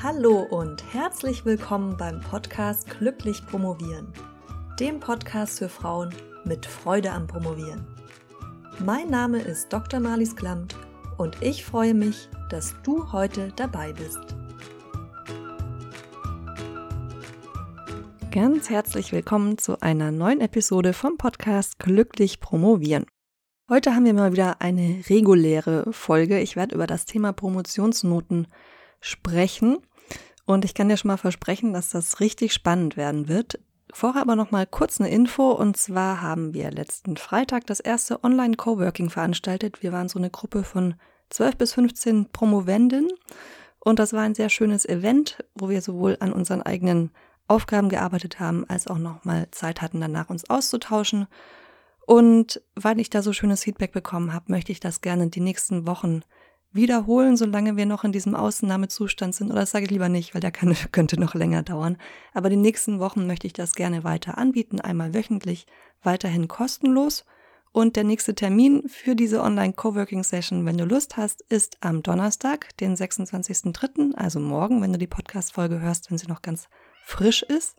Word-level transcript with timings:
Hallo 0.00 0.42
und 0.42 0.94
herzlich 0.94 1.44
willkommen 1.44 1.96
beim 1.96 2.20
Podcast 2.20 2.88
Glücklich 2.88 3.44
Promovieren, 3.44 4.12
dem 4.78 5.00
Podcast 5.00 5.58
für 5.58 5.68
Frauen 5.68 6.14
mit 6.44 6.66
Freude 6.66 7.10
am 7.10 7.26
Promovieren. 7.26 7.84
Mein 8.78 9.10
Name 9.10 9.40
ist 9.40 9.72
Dr. 9.72 9.98
Marlies 9.98 10.36
Klamt 10.36 10.76
und 11.16 11.42
ich 11.42 11.64
freue 11.64 11.94
mich, 11.94 12.28
dass 12.48 12.76
du 12.84 13.10
heute 13.10 13.52
dabei 13.56 13.92
bist. 13.92 14.20
Ganz 18.30 18.70
herzlich 18.70 19.10
willkommen 19.10 19.58
zu 19.58 19.80
einer 19.80 20.12
neuen 20.12 20.40
Episode 20.40 20.92
vom 20.92 21.16
Podcast 21.16 21.80
Glücklich 21.80 22.38
Promovieren. 22.38 23.04
Heute 23.68 23.96
haben 23.96 24.04
wir 24.04 24.14
mal 24.14 24.30
wieder 24.30 24.60
eine 24.60 25.02
reguläre 25.10 25.92
Folge. 25.92 26.38
Ich 26.38 26.54
werde 26.54 26.76
über 26.76 26.86
das 26.86 27.04
Thema 27.04 27.32
Promotionsnoten 27.32 28.46
sprechen 29.00 29.78
und 30.48 30.64
ich 30.64 30.72
kann 30.72 30.88
dir 30.88 30.96
schon 30.96 31.08
mal 31.08 31.18
versprechen, 31.18 31.74
dass 31.74 31.90
das 31.90 32.20
richtig 32.20 32.54
spannend 32.54 32.96
werden 32.96 33.28
wird. 33.28 33.60
Vorher 33.92 34.22
aber 34.22 34.34
noch 34.34 34.50
mal 34.50 34.66
kurz 34.66 34.98
eine 34.98 35.10
Info 35.10 35.52
und 35.52 35.76
zwar 35.76 36.22
haben 36.22 36.54
wir 36.54 36.70
letzten 36.70 37.18
Freitag 37.18 37.66
das 37.66 37.80
erste 37.80 38.24
Online 38.24 38.56
Coworking 38.56 39.10
veranstaltet. 39.10 39.82
Wir 39.82 39.92
waren 39.92 40.08
so 40.08 40.18
eine 40.18 40.30
Gruppe 40.30 40.64
von 40.64 40.94
12 41.28 41.56
bis 41.56 41.74
15 41.74 42.30
Promovenden 42.32 43.10
und 43.78 43.98
das 43.98 44.14
war 44.14 44.22
ein 44.22 44.34
sehr 44.34 44.48
schönes 44.48 44.86
Event, 44.86 45.44
wo 45.54 45.68
wir 45.68 45.82
sowohl 45.82 46.16
an 46.20 46.32
unseren 46.32 46.62
eigenen 46.62 47.10
Aufgaben 47.46 47.90
gearbeitet 47.90 48.40
haben, 48.40 48.64
als 48.70 48.86
auch 48.86 48.98
noch 48.98 49.26
mal 49.26 49.50
Zeit 49.50 49.82
hatten 49.82 50.00
danach 50.00 50.30
uns 50.30 50.48
auszutauschen. 50.48 51.26
Und 52.06 52.62
weil 52.74 53.00
ich 53.00 53.10
da 53.10 53.20
so 53.20 53.34
schönes 53.34 53.64
Feedback 53.64 53.92
bekommen 53.92 54.32
habe, 54.32 54.50
möchte 54.50 54.72
ich 54.72 54.80
das 54.80 55.02
gerne 55.02 55.28
die 55.28 55.42
nächsten 55.42 55.86
Wochen 55.86 56.22
wiederholen, 56.72 57.36
solange 57.36 57.76
wir 57.76 57.86
noch 57.86 58.04
in 58.04 58.12
diesem 58.12 58.34
Ausnahmezustand 58.34 59.34
sind. 59.34 59.50
Oder 59.50 59.60
das 59.60 59.70
sage 59.70 59.86
ich 59.86 59.90
lieber 59.90 60.08
nicht, 60.08 60.34
weil 60.34 60.40
der 60.40 60.50
kann, 60.50 60.76
könnte 60.92 61.18
noch 61.18 61.34
länger 61.34 61.62
dauern. 61.62 61.96
Aber 62.34 62.50
die 62.50 62.56
nächsten 62.56 63.00
Wochen 63.00 63.26
möchte 63.26 63.46
ich 63.46 63.52
das 63.52 63.74
gerne 63.74 64.04
weiter 64.04 64.38
anbieten, 64.38 64.80
einmal 64.80 65.14
wöchentlich, 65.14 65.66
weiterhin 66.02 66.48
kostenlos. 66.48 67.24
Und 67.72 67.96
der 67.96 68.04
nächste 68.04 68.34
Termin 68.34 68.88
für 68.88 69.14
diese 69.14 69.42
Online-Coworking-Session, 69.42 70.64
wenn 70.64 70.78
du 70.78 70.84
Lust 70.84 71.16
hast, 71.16 71.42
ist 71.42 71.76
am 71.80 72.02
Donnerstag, 72.02 72.76
den 72.78 72.96
26.03., 72.96 74.14
also 74.14 74.40
morgen, 74.40 74.80
wenn 74.82 74.92
du 74.92 74.98
die 74.98 75.06
Podcast-Folge 75.06 75.80
hörst, 75.80 76.10
wenn 76.10 76.18
sie 76.18 76.26
noch 76.26 76.42
ganz 76.42 76.68
frisch 77.04 77.42
ist. 77.42 77.76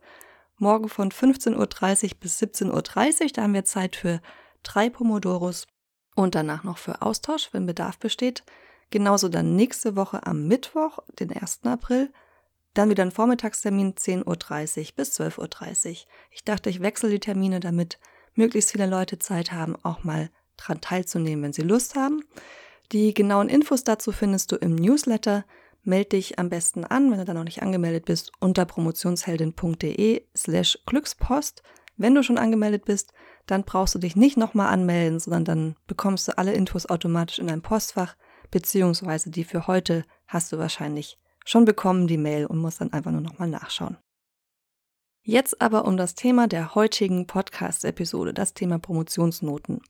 Morgen 0.56 0.88
von 0.88 1.10
15.30 1.10 1.56
Uhr 2.04 2.10
bis 2.20 2.40
17.30 2.40 3.22
Uhr, 3.22 3.28
da 3.34 3.42
haben 3.42 3.54
wir 3.54 3.64
Zeit 3.64 3.96
für 3.96 4.20
drei 4.62 4.90
Pomodoros 4.90 5.66
und 6.14 6.34
danach 6.34 6.64
noch 6.64 6.78
für 6.78 7.02
Austausch, 7.02 7.48
wenn 7.52 7.66
Bedarf 7.66 7.98
besteht. 7.98 8.44
Genauso 8.90 9.28
dann 9.28 9.56
nächste 9.56 9.96
Woche 9.96 10.26
am 10.26 10.46
Mittwoch, 10.46 10.98
den 11.18 11.32
1. 11.32 11.60
April, 11.64 12.12
dann 12.74 12.90
wieder 12.90 13.02
ein 13.02 13.10
Vormittagstermin 13.10 13.94
10.30 13.94 14.80
Uhr 14.80 14.86
bis 14.96 15.20
12.30 15.20 15.88
Uhr. 15.90 15.96
Ich 16.30 16.44
dachte, 16.44 16.70
ich 16.70 16.80
wechsle 16.80 17.10
die 17.10 17.20
Termine, 17.20 17.60
damit 17.60 17.98
möglichst 18.34 18.72
viele 18.72 18.86
Leute 18.86 19.18
Zeit 19.18 19.52
haben, 19.52 19.76
auch 19.82 20.04
mal 20.04 20.30
dran 20.56 20.80
teilzunehmen, 20.80 21.44
wenn 21.44 21.52
sie 21.52 21.62
Lust 21.62 21.94
haben. 21.94 22.22
Die 22.92 23.14
genauen 23.14 23.48
Infos 23.48 23.84
dazu 23.84 24.12
findest 24.12 24.52
du 24.52 24.56
im 24.56 24.74
Newsletter. 24.74 25.44
Meld 25.82 26.12
dich 26.12 26.38
am 26.38 26.50
besten 26.50 26.84
an, 26.84 27.10
wenn 27.10 27.18
du 27.18 27.24
da 27.24 27.32
noch 27.32 27.44
nicht 27.44 27.62
angemeldet 27.62 28.04
bist, 28.04 28.32
unter 28.40 28.66
promotionsheldin.de 28.66 30.26
slash 30.36 30.78
Glückspost. 30.86 31.62
Wenn 31.96 32.14
du 32.14 32.22
schon 32.22 32.38
angemeldet 32.38 32.84
bist, 32.84 33.12
dann 33.46 33.64
brauchst 33.64 33.94
du 33.94 33.98
dich 33.98 34.16
nicht 34.16 34.36
nochmal 34.36 34.72
anmelden, 34.72 35.18
sondern 35.18 35.44
dann 35.44 35.76
bekommst 35.86 36.28
du 36.28 36.36
alle 36.36 36.52
Infos 36.52 36.86
automatisch 36.86 37.38
in 37.38 37.46
dein 37.46 37.62
Postfach 37.62 38.16
beziehungsweise 38.50 39.30
die 39.30 39.44
für 39.44 39.66
heute 39.66 40.04
hast 40.26 40.52
du 40.52 40.58
wahrscheinlich 40.58 41.18
schon 41.44 41.64
bekommen, 41.64 42.06
die 42.06 42.18
Mail, 42.18 42.46
und 42.46 42.58
musst 42.58 42.80
dann 42.80 42.92
einfach 42.92 43.10
nur 43.10 43.20
nochmal 43.20 43.48
nachschauen. 43.48 43.96
Jetzt 45.22 45.60
aber 45.60 45.84
um 45.84 45.96
das 45.96 46.14
Thema 46.14 46.48
der 46.48 46.74
heutigen 46.74 47.26
Podcast-Episode, 47.26 48.32
das 48.32 48.54
Thema 48.54 48.78
Promotionsnoten. 48.78 49.80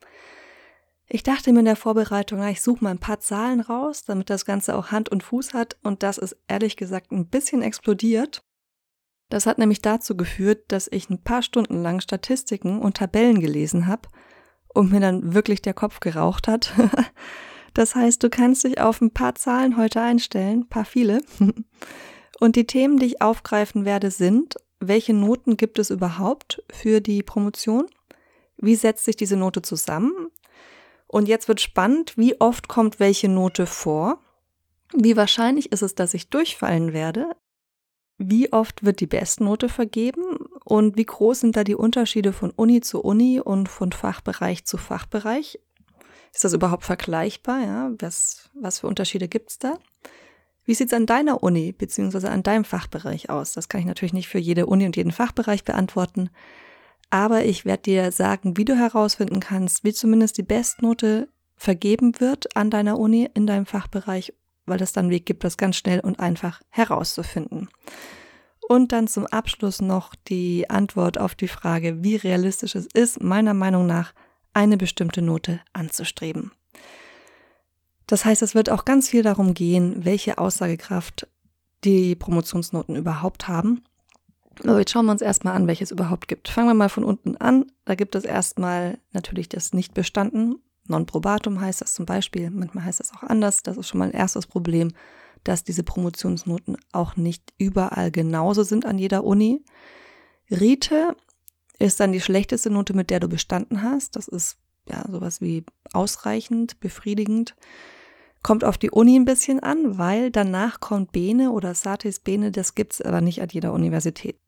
Ich 1.06 1.22
dachte 1.22 1.52
mir 1.52 1.60
in 1.60 1.64
der 1.64 1.76
Vorbereitung, 1.76 2.42
ich 2.46 2.62
suche 2.62 2.84
mal 2.84 2.90
ein 2.90 2.98
paar 2.98 3.20
Zahlen 3.20 3.60
raus, 3.60 4.04
damit 4.04 4.30
das 4.30 4.44
Ganze 4.44 4.76
auch 4.76 4.90
Hand 4.90 5.08
und 5.08 5.22
Fuß 5.22 5.54
hat, 5.54 5.76
und 5.82 6.02
das 6.02 6.18
ist 6.18 6.36
ehrlich 6.48 6.76
gesagt 6.76 7.12
ein 7.12 7.26
bisschen 7.26 7.62
explodiert. 7.62 8.44
Das 9.28 9.46
hat 9.46 9.58
nämlich 9.58 9.80
dazu 9.80 10.16
geführt, 10.16 10.64
dass 10.68 10.88
ich 10.90 11.08
ein 11.08 11.22
paar 11.22 11.42
Stunden 11.42 11.82
lang 11.82 12.00
Statistiken 12.00 12.80
und 12.80 12.96
Tabellen 12.96 13.40
gelesen 13.40 13.86
habe 13.86 14.08
und 14.74 14.90
mir 14.90 15.00
dann 15.00 15.34
wirklich 15.34 15.62
der 15.62 15.74
Kopf 15.74 16.00
geraucht 16.00 16.48
hat. 16.48 16.72
Das 17.75 17.94
heißt, 17.94 18.22
du 18.22 18.31
kannst 18.31 18.64
dich 18.64 18.81
auf 18.81 19.00
ein 19.00 19.12
paar 19.12 19.34
Zahlen 19.34 19.76
heute 19.76 20.00
einstellen, 20.00 20.69
paar 20.69 20.84
viele. 20.84 21.22
Und 22.41 22.56
die 22.56 22.66
Themen, 22.66 22.98
die 22.98 23.06
ich 23.06 23.22
aufgreifen 23.22 23.84
werde, 23.84 24.10
sind, 24.10 24.56
welche 24.81 25.12
Noten 25.12 25.56
gibt 25.56 25.78
es 25.78 25.91
überhaupt 25.91 26.62
für 26.72 27.00
die 27.00 27.22
Promotion? 27.22 27.86
Wie 28.56 28.75
setzt 28.75 29.04
sich 29.04 29.16
diese 29.16 29.36
Note 29.36 29.62
zusammen? 29.62 30.12
Und 31.06 31.28
jetzt 31.28 31.48
wird 31.48 31.60
spannend, 31.60 32.16
wie 32.16 32.41
oft 32.41 32.69
kommt 32.69 32.98
welche 32.98 33.28
Note 33.28 33.66
vor? 33.66 34.20
Wie 34.94 35.16
wahrscheinlich 35.16 35.70
ist 35.72 35.82
es, 35.82 35.94
dass 35.94 36.14
ich 36.14 36.30
durchfallen 36.30 36.92
werde? 36.92 37.36
Wie 38.16 38.53
oft 38.53 38.84
wird 38.84 39.00
die 39.00 39.06
Bestnote 39.06 39.69
vergeben? 39.69 40.36
Und 40.64 40.97
wie 40.97 41.04
groß 41.04 41.41
sind 41.41 41.56
da 41.56 41.64
die 41.64 41.75
Unterschiede 41.75 42.32
von 42.32 42.50
Uni 42.50 42.80
zu 42.80 43.03
Uni 43.03 43.41
und 43.41 43.69
von 43.69 43.92
Fachbereich 43.92 44.64
zu 44.64 44.76
Fachbereich? 44.76 45.59
Ist 46.32 46.44
das 46.44 46.52
überhaupt 46.52 46.84
vergleichbar? 46.84 47.60
Ja? 47.60 47.91
Was, 47.98 48.50
was 48.54 48.80
für 48.80 48.86
Unterschiede 48.86 49.28
gibt's 49.28 49.58
da? 49.58 49.78
Wie 50.64 50.74
sieht's 50.74 50.92
an 50.92 51.06
deiner 51.06 51.42
Uni 51.42 51.72
beziehungsweise 51.72 52.30
an 52.30 52.42
deinem 52.42 52.64
Fachbereich 52.64 53.30
aus? 53.30 53.52
Das 53.52 53.68
kann 53.68 53.80
ich 53.80 53.86
natürlich 53.86 54.12
nicht 54.12 54.28
für 54.28 54.38
jede 54.38 54.66
Uni 54.66 54.86
und 54.86 54.96
jeden 54.96 55.12
Fachbereich 55.12 55.64
beantworten. 55.64 56.30
Aber 57.10 57.44
ich 57.44 57.64
werde 57.64 57.82
dir 57.82 58.12
sagen, 58.12 58.56
wie 58.56 58.64
du 58.64 58.76
herausfinden 58.76 59.41
kannst, 59.41 59.82
wie 59.82 59.92
zumindest 59.92 60.38
die 60.38 60.44
Bestnote 60.44 61.28
vergeben 61.56 62.20
wird 62.20 62.56
an 62.56 62.70
deiner 62.70 62.98
Uni 62.98 63.28
in 63.34 63.47
deinem 63.47 63.66
Fachbereich, 63.66 64.32
weil 64.64 64.78
das 64.78 64.92
dann 64.92 65.06
einen 65.06 65.12
Weg 65.12 65.26
gibt, 65.26 65.42
das 65.42 65.56
ganz 65.56 65.76
schnell 65.76 66.00
und 66.00 66.20
einfach 66.20 66.62
herauszufinden. 66.68 67.68
Und 68.68 68.92
dann 68.92 69.08
zum 69.08 69.26
Abschluss 69.26 69.82
noch 69.82 70.14
die 70.14 70.70
Antwort 70.70 71.18
auf 71.18 71.34
die 71.34 71.48
Frage, 71.48 72.04
wie 72.04 72.14
realistisch 72.14 72.76
es 72.76 72.86
ist, 72.86 73.20
meiner 73.20 73.54
Meinung 73.54 73.86
nach 73.86 74.14
eine 74.52 74.76
bestimmte 74.76 75.22
Note 75.22 75.60
anzustreben. 75.72 76.52
Das 78.06 78.24
heißt, 78.24 78.42
es 78.42 78.54
wird 78.54 78.70
auch 78.70 78.84
ganz 78.84 79.08
viel 79.08 79.22
darum 79.22 79.54
gehen, 79.54 80.04
welche 80.04 80.38
Aussagekraft 80.38 81.28
die 81.84 82.14
Promotionsnoten 82.16 82.96
überhaupt 82.96 83.48
haben. 83.48 83.82
Aber 84.64 84.78
jetzt 84.78 84.90
schauen 84.90 85.06
wir 85.06 85.12
uns 85.12 85.22
erstmal 85.22 85.54
an, 85.54 85.66
welches 85.66 85.88
es 85.88 85.92
überhaupt 85.92 86.28
gibt. 86.28 86.48
Fangen 86.48 86.68
wir 86.68 86.74
mal 86.74 86.88
von 86.88 87.04
unten 87.04 87.36
an. 87.36 87.66
Da 87.84 87.94
gibt 87.94 88.14
es 88.14 88.24
erstmal 88.24 88.98
natürlich 89.12 89.48
das 89.48 89.72
nicht 89.72 89.94
bestanden. 89.94 90.56
Non 90.86 91.06
probatum 91.06 91.60
heißt 91.60 91.80
das 91.80 91.94
zum 91.94 92.04
Beispiel. 92.04 92.50
Manchmal 92.50 92.84
heißt 92.84 93.00
das 93.00 93.12
auch 93.14 93.22
anders. 93.22 93.62
Das 93.62 93.76
ist 93.76 93.88
schon 93.88 93.98
mal 93.98 94.08
ein 94.08 94.14
erstes 94.14 94.46
Problem, 94.46 94.92
dass 95.44 95.64
diese 95.64 95.84
Promotionsnoten 95.84 96.76
auch 96.92 97.16
nicht 97.16 97.54
überall 97.58 98.10
genauso 98.10 98.64
sind 98.64 98.84
an 98.84 98.98
jeder 98.98 99.24
Uni. 99.24 99.64
Rite 100.50 101.16
ist 101.80 101.98
dann 101.98 102.12
die 102.12 102.20
schlechteste 102.20 102.70
Note, 102.70 102.94
mit 102.94 103.10
der 103.10 103.20
du 103.20 103.28
bestanden 103.28 103.82
hast. 103.82 104.14
Das 104.14 104.28
ist 104.28 104.58
ja 104.88 105.04
sowas 105.10 105.41
wie 105.41 105.64
ausreichend, 105.92 106.78
befriedigend. 106.78 107.56
Kommt 108.42 108.64
auf 108.64 108.78
die 108.78 108.91
Uni 108.91 109.18
ein 109.18 109.24
bisschen 109.24 109.60
an, 109.60 109.98
weil 109.98 110.30
danach 110.30 110.80
kommt 110.80 111.12
Bene 111.12 111.50
oder 111.50 111.74
Satis 111.74 112.20
Bene, 112.20 112.50
das 112.50 112.74
gibt's 112.74 113.02
aber 113.02 113.20
nicht 113.20 113.42
an 113.42 113.48
jeder 113.50 113.72
Universität. 113.72 114.38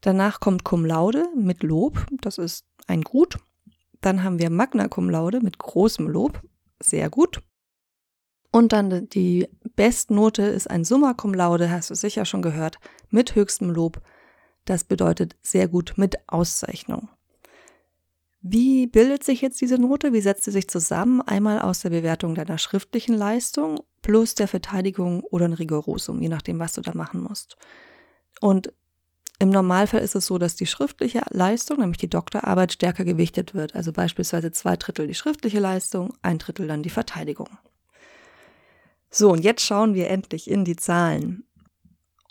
Danach 0.00 0.40
kommt 0.40 0.64
Cum 0.64 0.84
Laude 0.84 1.26
mit 1.34 1.62
Lob, 1.62 2.06
das 2.20 2.38
ist 2.38 2.66
ein 2.86 3.02
Gut. 3.02 3.38
Dann 4.00 4.22
haben 4.22 4.38
wir 4.38 4.50
Magna 4.50 4.88
Cum 4.88 5.08
Laude 5.08 5.40
mit 5.40 5.58
großem 5.58 6.08
Lob, 6.08 6.42
sehr 6.82 7.08
gut. 7.08 7.42
Und 8.50 8.72
dann 8.72 9.08
die 9.08 9.48
Bestnote 9.74 10.42
ist 10.42 10.70
ein 10.70 10.84
Summa 10.84 11.14
Cum 11.14 11.34
Laude, 11.34 11.70
hast 11.70 11.90
du 11.90 11.94
sicher 11.94 12.24
schon 12.24 12.42
gehört, 12.42 12.78
mit 13.10 13.34
höchstem 13.34 13.70
Lob, 13.70 14.00
das 14.64 14.84
bedeutet 14.84 15.36
sehr 15.42 15.68
gut 15.68 15.94
mit 15.96 16.16
Auszeichnung. 16.26 17.08
Wie 18.40 18.86
bildet 18.86 19.24
sich 19.24 19.40
jetzt 19.40 19.60
diese 19.62 19.78
Note? 19.78 20.12
Wie 20.12 20.20
setzt 20.20 20.44
sie 20.44 20.50
sich 20.50 20.68
zusammen? 20.68 21.22
Einmal 21.22 21.60
aus 21.60 21.80
der 21.80 21.90
Bewertung 21.90 22.34
deiner 22.34 22.58
schriftlichen 22.58 23.14
Leistung 23.14 23.80
plus 24.02 24.34
der 24.34 24.48
Verteidigung 24.48 25.22
oder 25.22 25.46
ein 25.46 25.54
Rigorosum, 25.54 26.20
je 26.20 26.28
nachdem, 26.28 26.58
was 26.58 26.74
du 26.74 26.82
da 26.82 26.92
machen 26.94 27.22
musst. 27.22 27.56
Und 28.42 28.70
im 29.38 29.48
Normalfall 29.48 30.02
ist 30.02 30.14
es 30.14 30.26
so, 30.26 30.38
dass 30.38 30.56
die 30.56 30.66
schriftliche 30.66 31.22
Leistung, 31.30 31.80
nämlich 31.80 31.98
die 31.98 32.10
Doktorarbeit, 32.10 32.72
stärker 32.72 33.04
gewichtet 33.04 33.54
wird. 33.54 33.74
Also 33.74 33.92
beispielsweise 33.92 34.52
zwei 34.52 34.76
Drittel 34.76 35.06
die 35.06 35.14
schriftliche 35.14 35.58
Leistung, 35.58 36.12
ein 36.20 36.38
Drittel 36.38 36.68
dann 36.68 36.82
die 36.82 36.90
Verteidigung. 36.90 37.48
So, 39.10 39.32
und 39.32 39.42
jetzt 39.42 39.62
schauen 39.62 39.94
wir 39.94 40.10
endlich 40.10 40.50
in 40.50 40.64
die 40.64 40.76
Zahlen 40.76 41.44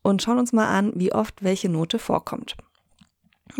und 0.03 0.21
schauen 0.21 0.37
uns 0.37 0.53
mal 0.53 0.67
an, 0.67 0.91
wie 0.95 1.13
oft 1.13 1.43
welche 1.43 1.69
Note 1.69 1.97
vorkommt. 1.97 2.55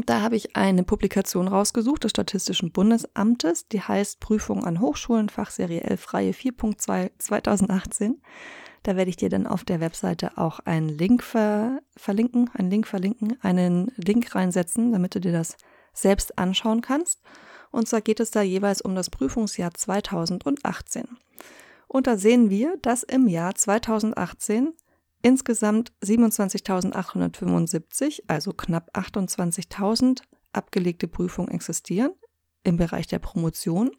Da 0.05 0.21
habe 0.21 0.35
ich 0.35 0.55
eine 0.55 0.83
Publikation 0.83 1.47
rausgesucht 1.47 2.03
des 2.03 2.11
Statistischen 2.11 2.71
Bundesamtes, 2.71 3.67
die 3.67 3.81
heißt 3.81 4.19
Prüfung 4.19 4.63
an 4.65 4.79
Hochschulen, 4.79 5.29
Fachserie 5.29 5.81
11, 5.81 6.13
Reihe 6.13 6.31
4.2 6.31 7.11
2018. 7.17 8.21
Da 8.83 8.95
werde 8.95 9.09
ich 9.09 9.17
dir 9.17 9.29
dann 9.29 9.47
auf 9.47 9.63
der 9.63 9.79
Webseite 9.79 10.37
auch 10.37 10.59
einen 10.59 10.89
Link 10.89 11.23
ver 11.23 11.79
verlinken, 11.95 12.49
einen 12.53 12.69
Link 12.69 12.87
verlinken, 12.87 13.37
einen 13.41 13.91
Link 13.95 14.35
reinsetzen, 14.35 14.91
damit 14.91 15.15
du 15.15 15.21
dir 15.21 15.31
das 15.31 15.57
selbst 15.93 16.37
anschauen 16.37 16.81
kannst. 16.81 17.21
Und 17.71 17.87
zwar 17.87 18.01
geht 18.01 18.19
es 18.19 18.31
da 18.31 18.41
jeweils 18.41 18.81
um 18.81 18.95
das 18.95 19.09
Prüfungsjahr 19.09 19.73
2018. 19.73 21.07
Und 21.87 22.07
da 22.07 22.17
sehen 22.17 22.49
wir, 22.49 22.77
dass 22.81 23.03
im 23.03 23.27
Jahr 23.27 23.55
2018 23.55 24.73
insgesamt 25.23 25.91
27.875, 26.03 28.21
also 28.27 28.53
knapp 28.53 28.95
28.000 28.95 30.21
abgelegte 30.51 31.07
Prüfungen 31.07 31.49
existieren 31.49 32.11
im 32.63 32.77
Bereich 32.77 33.07
der 33.07 33.17
Promotion. 33.17 33.89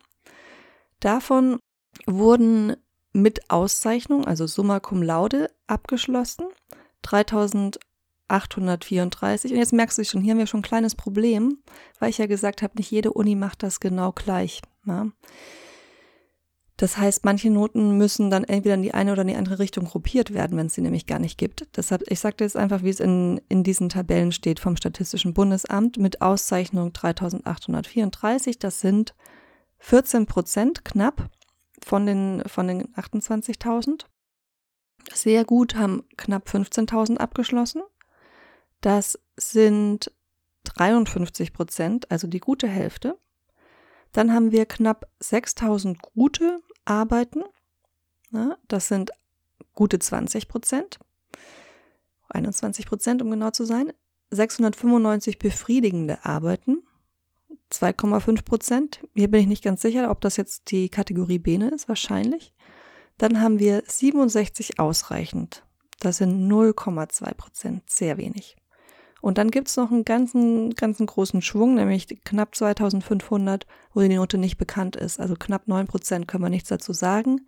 Davon 1.00 1.58
wurden 2.06 2.76
mit 3.12 3.50
Auszeichnung, 3.50 4.24
also 4.26 4.46
Summa 4.46 4.78
cum 4.80 5.02
laude, 5.02 5.50
abgeschlossen. 5.66 6.46
3834. 7.02 9.52
Und 9.52 9.58
jetzt 9.58 9.72
merkst 9.72 9.98
du 9.98 10.04
schon, 10.04 10.22
hier 10.22 10.32
haben 10.32 10.38
wir 10.38 10.46
schon 10.46 10.60
ein 10.60 10.64
kleines 10.64 10.94
Problem, 10.94 11.58
weil 11.98 12.10
ich 12.10 12.18
ja 12.18 12.26
gesagt 12.26 12.62
habe, 12.62 12.74
nicht 12.76 12.90
jede 12.90 13.12
Uni 13.12 13.34
macht 13.34 13.62
das 13.62 13.80
genau 13.80 14.12
gleich. 14.12 14.60
Ja. 14.86 15.08
Das 16.76 16.96
heißt, 16.96 17.24
manche 17.24 17.50
Noten 17.50 17.96
müssen 17.96 18.30
dann 18.30 18.42
entweder 18.42 18.74
in 18.74 18.82
die 18.82 18.94
eine 18.94 19.12
oder 19.12 19.22
in 19.22 19.28
die 19.28 19.36
andere 19.36 19.60
Richtung 19.60 19.84
gruppiert 19.84 20.34
werden, 20.34 20.58
wenn 20.58 20.66
es 20.66 20.74
sie 20.74 20.80
nämlich 20.80 21.06
gar 21.06 21.20
nicht 21.20 21.38
gibt. 21.38 21.68
Deshalb, 21.76 22.02
ich 22.10 22.18
sagte 22.18 22.42
jetzt 22.42 22.56
einfach, 22.56 22.82
wie 22.82 22.90
es 22.90 22.98
in, 22.98 23.40
in 23.48 23.62
diesen 23.62 23.88
Tabellen 23.88 24.32
steht 24.32 24.58
vom 24.58 24.76
Statistischen 24.76 25.34
Bundesamt 25.34 25.98
mit 25.98 26.20
Auszeichnung 26.20 26.92
3834. 26.92 28.58
Das 28.58 28.80
sind 28.80 29.14
14 29.78 30.26
Prozent 30.26 30.84
knapp 30.84 31.30
von 31.84 32.06
den, 32.06 32.42
von 32.46 32.66
den 32.66 32.92
28.000. 32.94 34.06
Sehr 35.12 35.44
gut 35.44 35.76
haben 35.76 36.02
knapp 36.16 36.48
15.000 36.48 37.18
abgeschlossen. 37.18 37.82
Das 38.80 39.18
sind 39.36 40.10
53 40.64 41.52
Prozent, 41.52 42.10
also 42.10 42.26
die 42.26 42.40
gute 42.40 42.66
Hälfte. 42.66 43.18
Dann 44.14 44.32
haben 44.32 44.52
wir 44.52 44.64
knapp 44.64 45.10
6000 45.18 46.00
gute 46.00 46.60
Arbeiten. 46.84 47.42
Das 48.68 48.88
sind 48.88 49.10
gute 49.74 49.98
20 49.98 50.48
Prozent. 50.48 50.98
21 52.28 52.86
Prozent, 52.86 53.20
um 53.20 53.30
genau 53.30 53.50
zu 53.50 53.64
sein. 53.64 53.92
695 54.30 55.38
befriedigende 55.38 56.24
Arbeiten. 56.24 56.84
2,5 57.72 58.44
Prozent. 58.44 59.00
Hier 59.14 59.30
bin 59.30 59.40
ich 59.40 59.46
nicht 59.48 59.64
ganz 59.64 59.82
sicher, 59.82 60.10
ob 60.10 60.20
das 60.20 60.36
jetzt 60.36 60.70
die 60.70 60.88
Kategorie 60.88 61.40
Bene 61.40 61.70
ist, 61.70 61.88
wahrscheinlich. 61.88 62.54
Dann 63.18 63.40
haben 63.40 63.58
wir 63.58 63.82
67 63.84 64.78
ausreichend. 64.78 65.64
Das 65.98 66.18
sind 66.18 66.48
0,2 66.48 67.34
Prozent, 67.34 67.90
sehr 67.90 68.16
wenig. 68.16 68.56
Und 69.24 69.38
dann 69.38 69.50
gibt 69.50 69.68
es 69.68 69.78
noch 69.78 69.90
einen 69.90 70.04
ganzen, 70.04 70.74
ganzen 70.74 71.06
großen 71.06 71.40
Schwung, 71.40 71.76
nämlich 71.76 72.08
knapp 72.24 72.54
2500, 72.54 73.66
wo 73.94 74.00
die 74.02 74.14
Note 74.14 74.36
nicht 74.36 74.58
bekannt 74.58 74.96
ist. 74.96 75.18
Also 75.18 75.34
knapp 75.34 75.66
9 75.66 75.86
Prozent 75.86 76.28
können 76.28 76.44
wir 76.44 76.50
nichts 76.50 76.68
dazu 76.68 76.92
sagen. 76.92 77.46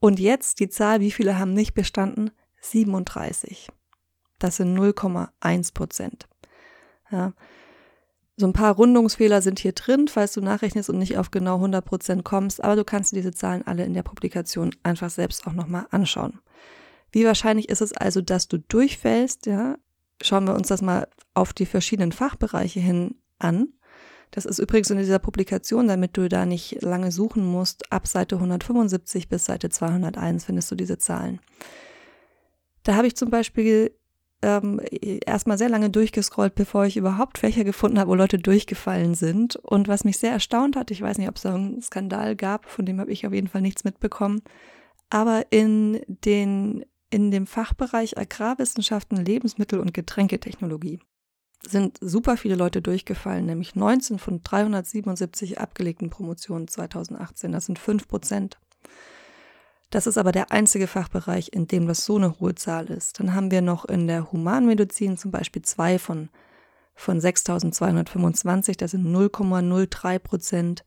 Und 0.00 0.20
jetzt 0.20 0.60
die 0.60 0.68
Zahl, 0.68 1.00
wie 1.00 1.10
viele 1.10 1.38
haben 1.38 1.54
nicht 1.54 1.72
bestanden? 1.72 2.30
37. 2.60 3.68
Das 4.38 4.56
sind 4.56 4.78
0,1 4.78 5.72
Prozent. 5.72 6.28
Ja. 7.10 7.32
So 8.36 8.46
ein 8.46 8.52
paar 8.52 8.74
Rundungsfehler 8.74 9.40
sind 9.40 9.60
hier 9.60 9.72
drin, 9.72 10.08
falls 10.08 10.34
du 10.34 10.42
nachrechnest 10.42 10.90
und 10.90 10.98
nicht 10.98 11.16
auf 11.16 11.30
genau 11.30 11.54
100 11.54 11.86
Prozent 11.86 12.24
kommst, 12.24 12.62
aber 12.62 12.76
du 12.76 12.84
kannst 12.84 13.16
diese 13.16 13.32
Zahlen 13.32 13.66
alle 13.66 13.86
in 13.86 13.94
der 13.94 14.02
Publikation 14.02 14.76
einfach 14.82 15.08
selbst 15.08 15.46
auch 15.46 15.54
nochmal 15.54 15.86
anschauen. 15.90 16.38
Wie 17.12 17.24
wahrscheinlich 17.24 17.70
ist 17.70 17.80
es 17.80 17.94
also, 17.94 18.20
dass 18.20 18.46
du 18.46 18.58
durchfällst? 18.58 19.46
Ja, 19.46 19.78
schauen 20.22 20.46
wir 20.46 20.54
uns 20.54 20.68
das 20.68 20.82
mal 20.82 21.08
auf 21.34 21.52
die 21.52 21.66
verschiedenen 21.66 22.12
Fachbereiche 22.12 22.80
hin 22.80 23.16
an. 23.38 23.68
Das 24.30 24.44
ist 24.44 24.58
übrigens 24.58 24.90
in 24.90 24.98
dieser 24.98 25.18
Publikation, 25.18 25.88
damit 25.88 26.16
du 26.16 26.28
da 26.28 26.44
nicht 26.44 26.82
lange 26.82 27.12
suchen 27.12 27.44
musst. 27.44 27.90
Ab 27.92 28.06
Seite 28.06 28.36
175 28.36 29.28
bis 29.28 29.46
Seite 29.46 29.70
201 29.70 30.44
findest 30.44 30.70
du 30.70 30.74
diese 30.74 30.98
Zahlen. 30.98 31.40
Da 32.82 32.94
habe 32.94 33.06
ich 33.06 33.16
zum 33.16 33.30
Beispiel 33.30 33.92
ähm, 34.42 34.80
erstmal 35.26 35.58
sehr 35.58 35.68
lange 35.68 35.90
durchgescrollt, 35.90 36.54
bevor 36.54 36.84
ich 36.84 36.96
überhaupt 36.96 37.38
Fächer 37.38 37.64
gefunden 37.64 37.98
habe, 37.98 38.10
wo 38.10 38.14
Leute 38.14 38.38
durchgefallen 38.38 39.14
sind. 39.14 39.56
Und 39.56 39.88
was 39.88 40.04
mich 40.04 40.18
sehr 40.18 40.32
erstaunt 40.32 40.76
hat, 40.76 40.90
ich 40.90 41.00
weiß 41.00 41.18
nicht, 41.18 41.28
ob 41.28 41.36
es 41.36 41.42
da 41.42 41.54
einen 41.54 41.82
Skandal 41.82 42.36
gab, 42.36 42.66
von 42.66 42.86
dem 42.86 43.00
habe 43.00 43.10
ich 43.10 43.26
auf 43.26 43.32
jeden 43.32 43.48
Fall 43.48 43.62
nichts 43.62 43.84
mitbekommen, 43.84 44.42
aber 45.10 45.46
in 45.50 46.00
den 46.06 46.84
in 47.10 47.30
dem 47.30 47.46
Fachbereich 47.46 48.18
Agrarwissenschaften, 48.18 49.16
Lebensmittel 49.24 49.80
und 49.80 49.94
Getränketechnologie 49.94 51.00
sind 51.66 51.98
super 52.00 52.36
viele 52.36 52.54
Leute 52.54 52.82
durchgefallen, 52.82 53.46
nämlich 53.46 53.74
19 53.74 54.18
von 54.18 54.42
377 54.42 55.58
abgelegten 55.58 56.10
Promotionen 56.10 56.68
2018. 56.68 57.52
Das 57.52 57.66
sind 57.66 57.78
5 57.78 58.06
Prozent. 58.06 58.58
Das 59.90 60.06
ist 60.06 60.18
aber 60.18 60.32
der 60.32 60.52
einzige 60.52 60.86
Fachbereich, 60.86 61.50
in 61.52 61.66
dem 61.66 61.86
das 61.86 62.04
so 62.04 62.16
eine 62.16 62.38
hohe 62.38 62.54
Zahl 62.54 62.86
ist. 62.90 63.18
Dann 63.18 63.34
haben 63.34 63.50
wir 63.50 63.62
noch 63.62 63.86
in 63.86 64.06
der 64.06 64.30
Humanmedizin 64.30 65.16
zum 65.16 65.30
Beispiel 65.30 65.62
zwei 65.62 65.98
von, 65.98 66.28
von 66.94 67.20
6225, 67.20 68.76
das 68.76 68.90
sind 68.90 69.06
0,03 69.06 70.18
Prozent. 70.18 70.84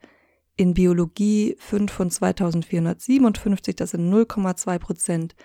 In 0.55 0.73
Biologie 0.75 1.55
fünf 1.57 1.91
von 1.91 2.11
2457, 2.11 3.75
das 3.75 3.91
sind 3.91 4.13
0,2 4.13 4.77
Prozent. 4.77 5.35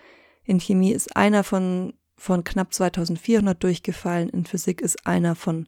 In 0.47 0.61
Chemie 0.61 0.93
ist 0.93 1.17
einer 1.17 1.43
von, 1.43 1.93
von 2.17 2.45
knapp 2.45 2.73
2400 2.73 3.63
durchgefallen. 3.63 4.29
In 4.29 4.47
Physik 4.47 4.81
ist 4.81 5.07
einer 5.07 5.35
von 5.35 5.67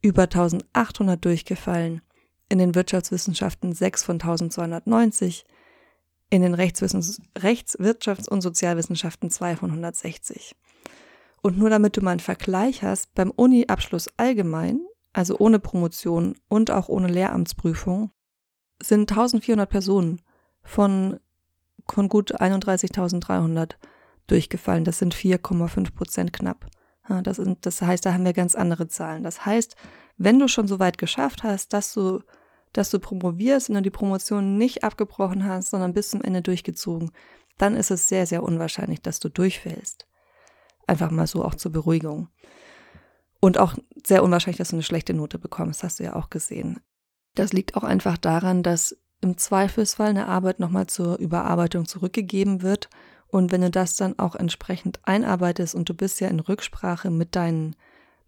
über 0.00 0.22
1800 0.22 1.22
durchgefallen. 1.24 2.02
In 2.48 2.58
den 2.58 2.74
Wirtschaftswissenschaften 2.74 3.72
sechs 3.72 4.04
von 4.04 4.14
1290 4.14 5.44
in 6.30 6.40
den 6.40 6.54
Rechtswissens 6.54 7.20
Rechts-, 7.36 7.78
Wirtschafts- 7.78 8.28
und 8.28 8.40
Sozialwissenschaften 8.40 9.28
2 9.28 9.56
von 9.56 9.70
160. 9.70 10.56
Und 11.42 11.58
nur 11.58 11.68
damit 11.68 11.96
du 11.96 12.00
mal 12.00 12.12
einen 12.12 12.20
Vergleich 12.20 12.82
hast, 12.82 13.12
beim 13.14 13.30
Uni-Abschluss 13.30 14.08
allgemein, 14.16 14.80
also 15.12 15.36
ohne 15.38 15.58
Promotion 15.58 16.36
und 16.48 16.70
auch 16.70 16.88
ohne 16.88 17.08
Lehramtsprüfung, 17.08 18.12
sind 18.80 19.10
1400 19.10 19.68
Personen 19.68 20.22
von, 20.62 21.20
von 21.86 22.08
gut 22.08 22.40
31.300 22.40 23.74
durchgefallen. 24.32 24.84
Das 24.84 24.98
sind 24.98 25.14
4,5 25.14 25.94
Prozent 25.94 26.32
knapp. 26.32 26.66
das, 27.22 27.36
sind, 27.36 27.64
das 27.66 27.82
heißt, 27.82 28.04
da 28.04 28.14
haben 28.14 28.24
wir 28.24 28.32
ganz 28.32 28.54
andere 28.54 28.88
Zahlen. 28.88 29.22
Das 29.22 29.46
heißt, 29.46 29.76
wenn 30.16 30.38
du 30.38 30.48
schon 30.48 30.66
so 30.66 30.78
weit 30.78 30.98
geschafft 30.98 31.42
hast, 31.42 31.72
dass 31.72 31.92
du 31.92 32.20
dass 32.72 32.90
du 32.90 32.98
promovierst 32.98 33.70
und 33.70 33.82
die 33.82 33.90
Promotion 33.90 34.56
nicht 34.56 34.82
abgebrochen 34.82 35.44
hast, 35.44 35.70
sondern 35.70 35.92
bis 35.92 36.10
zum 36.10 36.22
Ende 36.22 36.42
durchgezogen, 36.42 37.10
dann 37.58 37.76
ist 37.76 37.90
es 37.90 38.08
sehr, 38.08 38.26
sehr 38.26 38.42
unwahrscheinlich, 38.42 39.02
dass 39.02 39.20
du 39.20 39.28
durchfällst. 39.28 40.06
Einfach 40.86 41.10
mal 41.10 41.26
so 41.26 41.44
auch 41.44 41.54
zur 41.54 41.72
Beruhigung. 41.72 42.28
Und 43.40 43.58
auch 43.58 43.74
sehr 44.06 44.22
unwahrscheinlich, 44.22 44.58
dass 44.58 44.70
du 44.70 44.76
eine 44.76 44.82
schlechte 44.82 45.14
Note 45.14 45.38
bekommst, 45.38 45.82
hast 45.82 46.00
du 46.00 46.04
ja 46.04 46.16
auch 46.16 46.30
gesehen. 46.30 46.80
Das 47.34 47.52
liegt 47.52 47.76
auch 47.76 47.84
einfach 47.84 48.16
daran, 48.16 48.62
dass 48.62 48.96
im 49.20 49.36
Zweifelsfall 49.36 50.10
eine 50.10 50.26
Arbeit 50.26 50.58
nochmal 50.58 50.86
zur 50.86 51.18
Überarbeitung 51.18 51.86
zurückgegeben 51.86 52.62
wird. 52.62 52.88
Und 53.32 53.50
wenn 53.50 53.62
du 53.62 53.70
das 53.70 53.94
dann 53.94 54.18
auch 54.18 54.34
entsprechend 54.34 55.00
einarbeitest 55.04 55.74
und 55.74 55.88
du 55.88 55.94
bist 55.94 56.20
ja 56.20 56.28
in 56.28 56.38
Rücksprache 56.38 57.08
mit 57.08 57.34
deinen, 57.34 57.74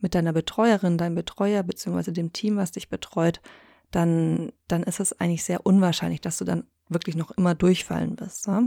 mit 0.01 0.15
deiner 0.15 0.33
Betreuerin, 0.33 0.97
deinem 0.97 1.15
Betreuer 1.15 1.63
beziehungsweise 1.63 2.11
dem 2.11 2.33
Team, 2.33 2.57
was 2.57 2.73
dich 2.73 2.89
betreut, 2.89 3.43
dann, 3.91 4.51
dann 4.67 4.83
ist 4.83 5.01
es 5.01 5.21
eigentlich 5.21 5.45
sehr 5.45 5.67
unwahrscheinlich, 5.67 6.23
dass 6.23 6.39
du 6.39 6.47
dann 6.47 6.65
wirklich 6.89 7.17
noch 7.17 7.33
immer 7.33 7.55
durchfallen 7.55 8.19
wirst. 8.19 8.47
Ja? 8.47 8.63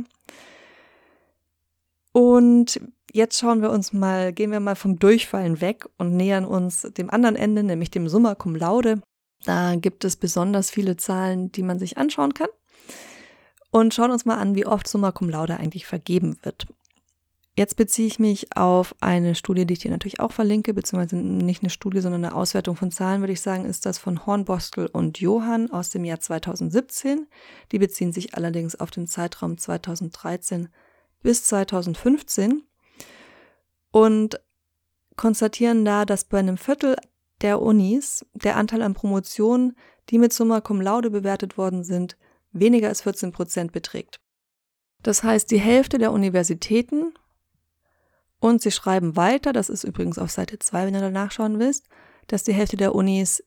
Und 2.11 2.81
jetzt 3.11 3.39
schauen 3.39 3.63
wir 3.63 3.71
uns 3.71 3.91
mal, 3.91 4.31
gehen 4.31 4.51
wir 4.51 4.59
mal 4.59 4.75
vom 4.75 4.99
Durchfallen 4.99 5.59
weg 5.59 5.89
und 5.97 6.15
nähern 6.15 6.45
uns 6.45 6.83
dem 6.83 7.09
anderen 7.09 7.35
Ende, 7.35 7.63
nämlich 7.63 7.89
dem 7.89 8.07
Summa 8.07 8.35
cum 8.35 8.55
laude. 8.55 9.01
Da 9.43 9.75
gibt 9.75 10.05
es 10.05 10.15
besonders 10.15 10.69
viele 10.69 10.97
Zahlen, 10.97 11.51
die 11.51 11.63
man 11.63 11.79
sich 11.79 11.97
anschauen 11.97 12.35
kann. 12.35 12.49
Und 13.71 13.93
schauen 13.93 14.11
uns 14.11 14.25
mal 14.25 14.37
an, 14.37 14.55
wie 14.55 14.65
oft 14.65 14.87
Summa 14.87 15.11
cum 15.11 15.29
laude 15.29 15.57
eigentlich 15.57 15.85
vergeben 15.85 16.37
wird. 16.43 16.67
Jetzt 17.57 17.75
beziehe 17.75 18.07
ich 18.07 18.19
mich 18.19 18.55
auf 18.55 18.95
eine 19.01 19.33
Studie, 19.33 19.65
die 19.65 19.73
ich 19.73 19.79
dir 19.79 19.89
natürlich 19.89 20.19
auch 20.19 20.31
verlinke, 20.31 20.75
beziehungsweise 20.75 21.15
nicht 21.15 21.63
eine 21.63 21.71
Studie, 21.71 22.01
sondern 22.01 22.23
eine 22.23 22.35
Auswertung 22.35 22.75
von 22.75 22.91
Zahlen, 22.91 23.21
würde 23.21 23.33
ich 23.33 23.41
sagen, 23.41 23.65
ist 23.65 23.87
das 23.87 23.97
von 23.97 24.27
Hornbostel 24.27 24.85
und 24.85 25.19
Johann 25.19 25.71
aus 25.71 25.89
dem 25.89 26.05
Jahr 26.05 26.19
2017. 26.19 27.25
Die 27.71 27.79
beziehen 27.79 28.13
sich 28.13 28.35
allerdings 28.35 28.75
auf 28.79 28.91
den 28.91 29.07
Zeitraum 29.07 29.57
2013 29.57 30.69
bis 31.23 31.45
2015 31.45 32.61
und 33.89 34.39
konstatieren 35.15 35.83
da, 35.83 36.05
dass 36.05 36.25
bei 36.25 36.37
einem 36.37 36.57
Viertel 36.57 36.95
der 37.41 37.59
Unis 37.59 38.23
der 38.33 38.55
Anteil 38.55 38.83
an 38.83 38.93
Promotionen, 38.93 39.75
die 40.11 40.19
mit 40.19 40.31
Summa 40.31 40.61
cum 40.61 40.79
laude 40.79 41.09
bewertet 41.09 41.57
worden 41.57 41.83
sind, 41.83 42.17
weniger 42.51 42.89
als 42.89 43.01
14 43.01 43.31
Prozent 43.31 43.71
beträgt. 43.71 44.19
Das 45.03 45.23
heißt, 45.23 45.51
die 45.51 45.59
Hälfte 45.59 45.97
der 45.97 46.11
Universitäten 46.11 47.13
und 48.39 48.61
sie 48.61 48.71
schreiben 48.71 49.15
weiter, 49.15 49.53
das 49.53 49.69
ist 49.69 49.83
übrigens 49.83 50.19
auf 50.19 50.31
Seite 50.31 50.59
2, 50.59 50.87
wenn 50.87 50.95
ihr 50.95 51.01
da 51.01 51.09
nachschauen 51.09 51.59
willst, 51.59 51.87
dass 52.27 52.43
die 52.43 52.53
Hälfte 52.53 52.77
der 52.77 52.93
Unis 52.93 53.43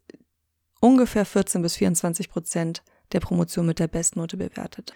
ungefähr 0.81 1.25
14 1.25 1.63
bis 1.63 1.77
24 1.77 2.31
Prozent 2.31 2.83
der 3.13 3.21
Promotion 3.21 3.67
mit 3.67 3.79
der 3.79 3.89
Bestnote 3.89 4.37
bewertet. 4.37 4.95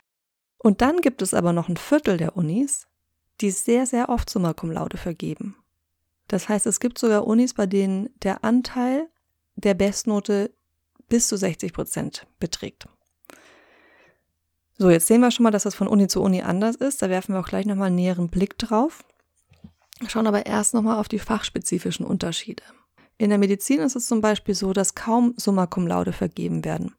Und 0.58 0.80
dann 0.80 1.00
gibt 1.00 1.20
es 1.22 1.34
aber 1.34 1.52
noch 1.52 1.68
ein 1.68 1.76
Viertel 1.76 2.16
der 2.16 2.36
Unis, 2.36 2.86
die 3.40 3.50
sehr, 3.50 3.86
sehr 3.86 4.08
oft 4.08 4.30
Summa 4.30 4.54
Cum 4.54 4.70
Laude 4.70 4.96
vergeben. 4.96 5.56
Das 6.28 6.48
heißt, 6.48 6.66
es 6.66 6.80
gibt 6.80 6.98
sogar 6.98 7.26
Unis, 7.26 7.52
bei 7.54 7.66
denen 7.66 8.08
der 8.22 8.44
Anteil 8.44 9.08
der 9.56 9.74
Bestnote 9.74 10.54
bis 11.08 11.28
zu 11.28 11.36
60 11.36 11.72
Prozent 11.72 12.26
beträgt. 12.38 12.88
So, 14.76 14.90
jetzt 14.90 15.06
sehen 15.06 15.20
wir 15.20 15.30
schon 15.30 15.44
mal, 15.44 15.50
dass 15.50 15.62
das 15.62 15.74
von 15.74 15.86
Uni 15.86 16.08
zu 16.08 16.20
Uni 16.20 16.42
anders 16.42 16.76
ist. 16.76 17.00
Da 17.00 17.08
werfen 17.08 17.34
wir 17.34 17.40
auch 17.40 17.48
gleich 17.48 17.66
nochmal 17.66 17.88
einen 17.88 17.96
näheren 17.96 18.28
Blick 18.28 18.58
drauf. 18.58 19.04
Schauen 20.08 20.26
aber 20.26 20.46
erst 20.46 20.74
nochmal 20.74 20.98
auf 20.98 21.08
die 21.08 21.20
fachspezifischen 21.20 22.04
Unterschiede. 22.04 22.64
In 23.16 23.28
der 23.28 23.38
Medizin 23.38 23.80
ist 23.80 23.94
es 23.94 24.08
zum 24.08 24.20
Beispiel 24.20 24.54
so, 24.54 24.72
dass 24.72 24.96
kaum 24.96 25.34
Summa 25.36 25.66
Cum 25.66 25.86
Laude 25.86 26.12
vergeben 26.12 26.64
werden. 26.64 26.94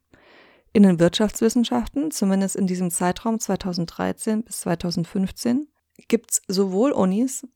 In 0.72 0.82
den 0.82 0.98
Wirtschaftswissenschaften, 0.98 2.10
zumindest 2.10 2.56
in 2.56 2.66
diesem 2.66 2.90
Zeitraum 2.90 3.38
2013 3.38 4.42
bis 4.42 4.60
2015, 4.60 5.68
gibt 6.08 6.32
es 6.32 6.42
sowohl 6.48 6.92
Unis, 6.92 7.46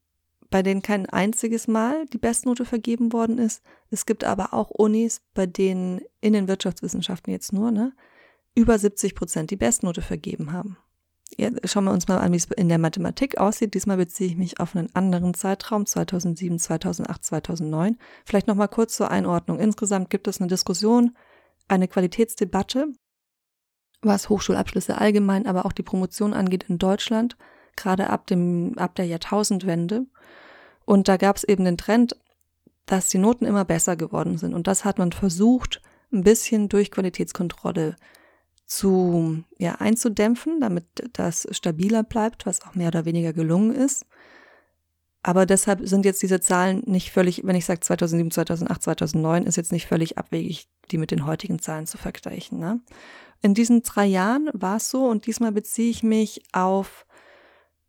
bei 0.50 0.62
denen 0.62 0.82
kein 0.82 1.06
einziges 1.06 1.68
Mal 1.68 2.06
die 2.06 2.18
Bestnote 2.18 2.64
vergeben 2.64 3.12
worden 3.12 3.38
ist. 3.38 3.62
Es 3.90 4.04
gibt 4.04 4.24
aber 4.24 4.52
auch 4.52 4.70
Unis, 4.70 5.22
bei 5.32 5.46
denen 5.46 6.00
in 6.20 6.32
den 6.32 6.48
Wirtschaftswissenschaften 6.48 7.32
jetzt 7.32 7.52
nur, 7.52 7.70
ne, 7.70 7.92
über 8.54 8.78
70 8.78 9.14
Prozent 9.14 9.50
die 9.50 9.56
Bestnote 9.56 10.02
vergeben 10.02 10.52
haben. 10.52 10.76
Jetzt 11.36 11.70
schauen 11.70 11.84
wir 11.84 11.92
uns 11.92 12.08
mal 12.08 12.18
an, 12.18 12.32
wie 12.32 12.36
es 12.36 12.46
in 12.46 12.68
der 12.68 12.78
Mathematik 12.78 13.38
aussieht. 13.38 13.74
Diesmal 13.74 13.96
beziehe 13.96 14.28
ich 14.28 14.36
mich 14.36 14.58
auf 14.58 14.74
einen 14.74 14.94
anderen 14.94 15.32
Zeitraum, 15.34 15.86
2007, 15.86 16.58
2008, 16.58 17.24
2009. 17.24 17.98
Vielleicht 18.24 18.48
nochmal 18.48 18.68
kurz 18.68 18.96
zur 18.96 19.10
Einordnung. 19.10 19.58
Insgesamt 19.60 20.10
gibt 20.10 20.26
es 20.26 20.40
eine 20.40 20.48
Diskussion, 20.48 21.16
eine 21.68 21.86
Qualitätsdebatte, 21.86 22.88
was 24.02 24.28
Hochschulabschlüsse 24.28 24.98
allgemein, 24.98 25.46
aber 25.46 25.66
auch 25.66 25.72
die 25.72 25.84
Promotion 25.84 26.34
angeht 26.34 26.64
in 26.68 26.78
Deutschland, 26.78 27.36
gerade 27.76 28.10
ab, 28.10 28.26
dem, 28.26 28.76
ab 28.76 28.96
der 28.96 29.06
Jahrtausendwende. 29.06 30.06
Und 30.84 31.06
da 31.06 31.16
gab 31.16 31.36
es 31.36 31.44
eben 31.44 31.64
den 31.64 31.78
Trend, 31.78 32.16
dass 32.86 33.08
die 33.08 33.18
Noten 33.18 33.44
immer 33.44 33.64
besser 33.64 33.94
geworden 33.94 34.36
sind. 34.36 34.52
Und 34.52 34.66
das 34.66 34.84
hat 34.84 34.98
man 34.98 35.12
versucht, 35.12 35.80
ein 36.12 36.24
bisschen 36.24 36.68
durch 36.68 36.90
Qualitätskontrolle 36.90 37.94
zu, 38.70 39.42
ja, 39.58 39.74
einzudämpfen, 39.80 40.60
damit 40.60 40.84
das 41.14 41.48
stabiler 41.50 42.04
bleibt, 42.04 42.46
was 42.46 42.62
auch 42.62 42.76
mehr 42.76 42.88
oder 42.88 43.04
weniger 43.04 43.32
gelungen 43.32 43.74
ist. 43.74 44.06
Aber 45.24 45.44
deshalb 45.44 45.86
sind 45.88 46.04
jetzt 46.04 46.22
diese 46.22 46.40
Zahlen 46.40 46.84
nicht 46.86 47.10
völlig, 47.10 47.44
wenn 47.44 47.56
ich 47.56 47.64
sage 47.64 47.80
2007, 47.80 48.30
2008, 48.30 48.82
2009, 48.82 49.42
ist 49.42 49.56
jetzt 49.56 49.72
nicht 49.72 49.88
völlig 49.88 50.18
abwegig, 50.18 50.68
die 50.92 50.98
mit 50.98 51.10
den 51.10 51.26
heutigen 51.26 51.58
Zahlen 51.58 51.88
zu 51.88 51.98
vergleichen. 51.98 52.60
Ne? 52.60 52.80
In 53.42 53.54
diesen 53.54 53.82
drei 53.82 54.06
Jahren 54.06 54.48
war 54.52 54.76
es 54.76 54.88
so 54.88 55.04
und 55.04 55.26
diesmal 55.26 55.50
beziehe 55.50 55.90
ich 55.90 56.04
mich 56.04 56.40
auf, 56.52 57.06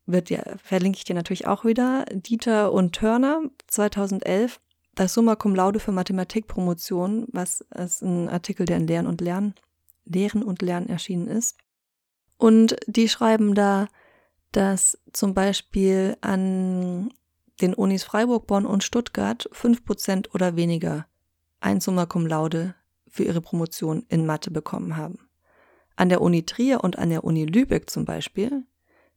wird 0.08 0.32
ja, 0.32 0.42
verlinke 0.58 0.98
ich 0.98 1.04
dir 1.04 1.16
natürlich 1.16 1.46
auch 1.46 1.64
wieder, 1.64 2.06
Dieter 2.12 2.74
und 2.74 2.96
Turner 2.96 3.44
2011, 3.68 4.60
das 4.96 5.14
Summa 5.14 5.36
Cum 5.36 5.54
Laude 5.54 5.80
für 5.80 5.92
Mathematikpromotion, 5.92 7.28
was 7.32 7.62
ist 7.76 8.02
ein 8.02 8.30
Artikel, 8.30 8.66
der 8.66 8.78
in 8.78 8.88
Lernen 8.88 9.08
und 9.08 9.22
Lernen 9.22 9.54
Lehren 10.06 10.44
und 10.44 10.62
Lernen 10.62 10.90
erschienen 10.90 11.28
ist. 11.28 11.58
Und 12.38 12.76
die 12.88 13.08
schreiben 13.08 13.56
da, 13.56 13.88
dass 14.52 14.98
zum 15.14 15.34
Beispiel 15.34 16.18
an 16.22 17.14
den 17.62 17.74
Unis 17.74 18.04
Freiburg, 18.04 18.48
Bonn 18.48 18.66
und 18.66 18.84
Stuttgart 18.84 19.48
fünf 19.52 19.86
Prozent 19.86 20.34
oder 20.34 20.56
weniger 20.56 21.06
ein 21.60 21.80
Summa 21.80 22.06
Cum 22.06 22.26
Laude 22.26 22.76
für 23.08 23.24
ihre 23.24 23.42
Promotion 23.42 24.06
in 24.10 24.26
Mathe 24.26 24.52
bekommen 24.52 24.98
haben. 24.98 25.20
An 25.96 26.10
der 26.10 26.22
Uni 26.22 26.44
Trier 26.44 26.84
und 26.84 26.98
an 26.98 27.10
der 27.10 27.24
Uni 27.24 27.46
Lübeck 27.46 27.90
zum 27.90 28.06
Beispiel, 28.06 28.64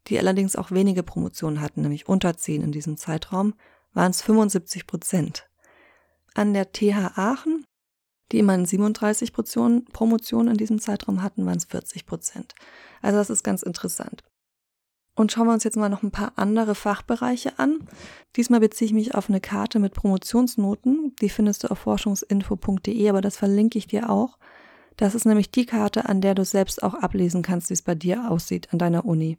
die 0.08 0.18
allerdings 0.18 0.56
auch 0.56 0.70
wenige 0.70 1.02
Promotionen 1.02 1.60
hatten, 1.60 1.80
nämlich 1.80 2.08
unter 2.08 2.36
zehn 2.36 2.62
in 2.62 2.72
diesem 2.72 2.96
Zeitraum, 2.96 3.54
waren 3.94 4.10
es 4.10 4.20
75 4.22 4.86
Prozent. 4.86 5.48
An 6.34 6.52
der 6.52 6.72
TH 6.72 7.16
Aachen 7.16 7.64
die 8.32 8.38
immerhin 8.38 8.66
37 8.66 9.32
Portionen, 9.32 9.84
Promotionen 9.86 10.52
in 10.52 10.56
diesem 10.56 10.80
Zeitraum 10.80 11.22
hatten, 11.22 11.44
waren 11.46 11.56
es 11.56 11.66
40 11.66 12.06
Prozent. 12.06 12.54
Also 13.02 13.18
das 13.18 13.30
ist 13.30 13.42
ganz 13.42 13.62
interessant. 13.62 14.22
Und 15.16 15.30
schauen 15.30 15.46
wir 15.46 15.52
uns 15.52 15.64
jetzt 15.64 15.76
mal 15.76 15.88
noch 15.88 16.02
ein 16.02 16.10
paar 16.10 16.32
andere 16.36 16.74
Fachbereiche 16.74 17.58
an. 17.58 17.86
Diesmal 18.34 18.60
beziehe 18.60 18.86
ich 18.86 18.94
mich 18.94 19.14
auf 19.14 19.28
eine 19.28 19.40
Karte 19.40 19.78
mit 19.78 19.94
Promotionsnoten. 19.94 21.14
Die 21.20 21.28
findest 21.28 21.62
du 21.62 21.68
auf 21.68 21.78
forschungsinfo.de, 21.78 23.08
aber 23.08 23.20
das 23.20 23.36
verlinke 23.36 23.78
ich 23.78 23.86
dir 23.86 24.10
auch. 24.10 24.38
Das 24.96 25.14
ist 25.14 25.24
nämlich 25.24 25.50
die 25.50 25.66
Karte, 25.66 26.08
an 26.08 26.20
der 26.20 26.34
du 26.34 26.44
selbst 26.44 26.82
auch 26.82 26.94
ablesen 26.94 27.42
kannst, 27.42 27.70
wie 27.70 27.74
es 27.74 27.82
bei 27.82 27.94
dir 27.94 28.30
aussieht 28.30 28.72
an 28.72 28.78
deiner 28.78 29.04
Uni 29.04 29.38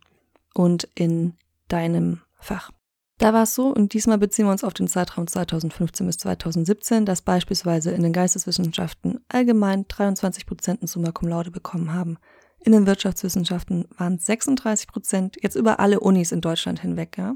und 0.54 0.88
in 0.96 1.34
deinem 1.68 2.22
Fach. 2.40 2.72
Da 3.18 3.32
war 3.32 3.44
es 3.44 3.56
so, 3.56 3.68
und 3.68 3.94
diesmal 3.94 4.18
beziehen 4.18 4.46
wir 4.46 4.52
uns 4.52 4.66
auf 4.66 4.74
den 4.74 4.90
Zeitraum 4.90 5.28
2015 5.28 6.06
bis 6.06 6.18
2017, 6.18 7.06
dass 7.06 7.22
beispielsweise 7.22 7.92
in 7.92 8.04
den 8.04 8.12
Geisteswissenschaften 8.12 9.24
allgemein 9.30 9.86
23 9.88 10.46
Prozent 10.46 10.84
ein 10.84 10.88
Summa 10.88 11.12
Cum 11.12 11.30
Laude 11.30 11.50
bekommen 11.50 11.94
haben. 11.94 12.18
In 12.60 12.74
den 12.74 12.86
Wirtschaftswissenschaften 12.86 13.86
waren 13.98 14.16
es 14.16 14.26
36 14.26 14.88
Prozent, 14.88 15.38
jetzt 15.42 15.56
über 15.56 15.80
alle 15.80 16.02
Unis 16.02 16.34
in 16.34 16.42
Deutschland 16.42 16.82
hinweg. 16.82 17.18
Ja. 17.18 17.36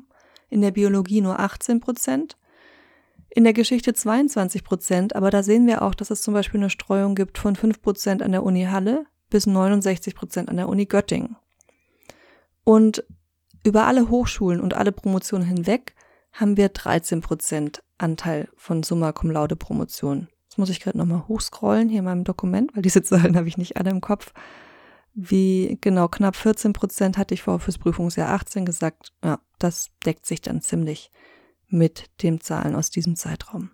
In 0.49 0.61
der 0.61 0.71
Biologie 0.71 1.21
nur 1.21 1.39
18 1.39 1.79
Prozent, 1.79 2.35
in 3.29 3.43
der 3.43 3.53
Geschichte 3.53 3.93
22 3.93 4.63
Prozent, 4.63 5.15
aber 5.15 5.29
da 5.29 5.43
sehen 5.43 5.67
wir 5.67 5.83
auch, 5.83 5.95
dass 5.95 6.09
es 6.09 6.21
zum 6.21 6.33
Beispiel 6.33 6.59
eine 6.59 6.69
Streuung 6.69 7.15
gibt 7.15 7.37
von 7.37 7.55
5 7.55 7.81
Prozent 7.81 8.21
an 8.21 8.31
der 8.31 8.43
Uni 8.43 8.63
Halle 8.63 9.05
bis 9.29 9.45
69 9.45 10.15
Prozent 10.15 10.49
an 10.49 10.57
der 10.57 10.67
Uni 10.67 10.87
Göttingen. 10.87 11.37
Und 12.63 13.05
über 13.63 13.85
alle 13.85 14.09
Hochschulen 14.09 14.61
und 14.61 14.73
alle 14.73 14.91
Promotionen 14.91 15.47
hinweg 15.47 15.95
haben 16.31 16.57
wir 16.57 16.69
13 16.69 17.21
Prozent 17.21 17.83
Anteil 17.97 18.49
von 18.55 18.83
Summa 18.83 19.11
Cum 19.11 19.31
Laude 19.31 19.55
Promotionen. 19.55 20.29
Jetzt 20.43 20.57
muss 20.57 20.69
ich 20.69 20.79
gerade 20.79 20.97
nochmal 20.97 21.27
hochscrollen 21.27 21.89
hier 21.89 21.99
in 21.99 22.05
meinem 22.05 22.23
Dokument, 22.23 22.75
weil 22.75 22.81
diese 22.81 23.03
Zahlen 23.03 23.35
habe 23.35 23.47
ich 23.47 23.57
nicht 23.57 23.77
alle 23.77 23.89
im 23.89 24.01
Kopf. 24.01 24.33
Wie 25.13 25.77
genau 25.81 26.07
knapp 26.07 26.35
14 26.35 26.73
Prozent 26.73 27.17
hatte 27.17 27.33
ich 27.33 27.41
vor 27.41 27.59
fürs 27.59 27.77
Prüfungsjahr 27.77 28.29
18 28.29 28.65
gesagt. 28.65 29.11
Ja, 29.23 29.39
das 29.57 29.89
deckt 30.05 30.25
sich 30.25 30.41
dann 30.41 30.61
ziemlich 30.61 31.11
mit 31.67 32.09
den 32.23 32.39
Zahlen 32.39 32.75
aus 32.75 32.89
diesem 32.89 33.15
Zeitraum. 33.15 33.71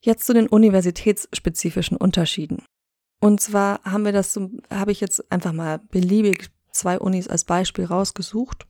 Jetzt 0.00 0.26
zu 0.26 0.32
den 0.32 0.46
universitätsspezifischen 0.46 1.96
Unterschieden. 1.96 2.64
Und 3.20 3.40
zwar 3.40 3.82
haben 3.84 4.04
wir 4.04 4.12
das, 4.12 4.38
habe 4.70 4.92
ich 4.92 5.00
jetzt 5.00 5.30
einfach 5.30 5.52
mal 5.52 5.78
beliebig 5.78 6.50
zwei 6.72 6.98
Unis 6.98 7.28
als 7.28 7.44
Beispiel 7.44 7.84
rausgesucht 7.84 8.66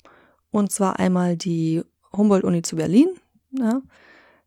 und 0.50 0.72
zwar 0.72 0.98
einmal 0.98 1.36
die 1.36 1.82
Humboldt-Uni 2.12 2.62
zu 2.62 2.76
Berlin. 2.76 3.08
Ja. 3.52 3.82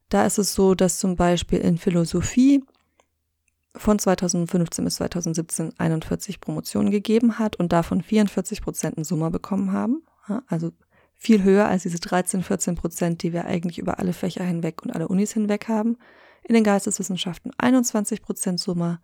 Da 0.10 0.26
ist 0.26 0.38
es 0.38 0.54
so, 0.54 0.76
dass 0.76 1.00
zum 1.00 1.16
Beispiel 1.16 1.60
in 1.60 1.78
Philosophie 1.78 2.64
von 3.76 3.98
2015 3.98 4.86
bis 4.86 4.96
2017 4.96 5.74
41 5.78 6.40
Promotionen 6.40 6.92
gegeben 6.92 7.40
hat 7.40 7.56
und 7.56 7.74
davon 7.74 8.02
44 8.02 8.62
Prozent 8.62 8.98
in 8.98 9.04
Summe 9.04 9.32
bekommen 9.32 9.72
haben. 9.72 10.04
Ja, 10.30 10.44
also 10.48 10.72
viel 11.16 11.44
höher 11.44 11.68
als 11.68 11.84
diese 11.84 12.00
13, 12.00 12.44
14 12.44 12.76
Prozent, 12.76 13.24
die 13.24 13.34
wir 13.34 13.46
eigentlich 13.46 13.80
über 13.80 14.00
alle 14.00 14.14
Fächer 14.14 14.44
hinweg 14.44 14.84
und 14.84 14.92
alle 14.92 15.08
Unis 15.08 15.34
hinweg 15.34 15.68
haben. 15.68 15.98
In 16.44 16.54
den 16.54 16.64
Geisteswissenschaften 16.64 17.52
21 17.58 18.22
Prozent 18.22 18.60
Summe, 18.60 19.00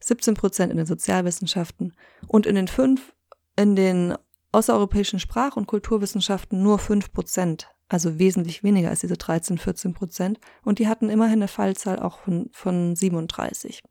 17 0.00 0.34
Prozent 0.34 0.70
in 0.70 0.76
den 0.76 0.86
Sozialwissenschaften 0.86 1.92
und 2.28 2.46
in 2.46 2.54
den 2.54 2.68
fünf 2.68 3.12
in 3.56 3.76
den 3.76 4.14
außereuropäischen 4.54 5.18
Sprach- 5.18 5.56
und 5.56 5.66
Kulturwissenschaften 5.66 6.62
nur 6.62 6.78
5 6.78 7.12
Prozent, 7.12 7.68
also 7.88 8.18
wesentlich 8.18 8.62
weniger 8.62 8.90
als 8.90 9.00
diese 9.00 9.16
13, 9.16 9.58
14 9.58 9.94
Prozent. 9.94 10.38
Und 10.64 10.78
die 10.78 10.88
hatten 10.88 11.10
immerhin 11.10 11.38
eine 11.38 11.48
Fallzahl 11.48 11.98
auch 11.98 12.18
von, 12.18 12.48
von 12.52 12.96
37. 12.96 13.82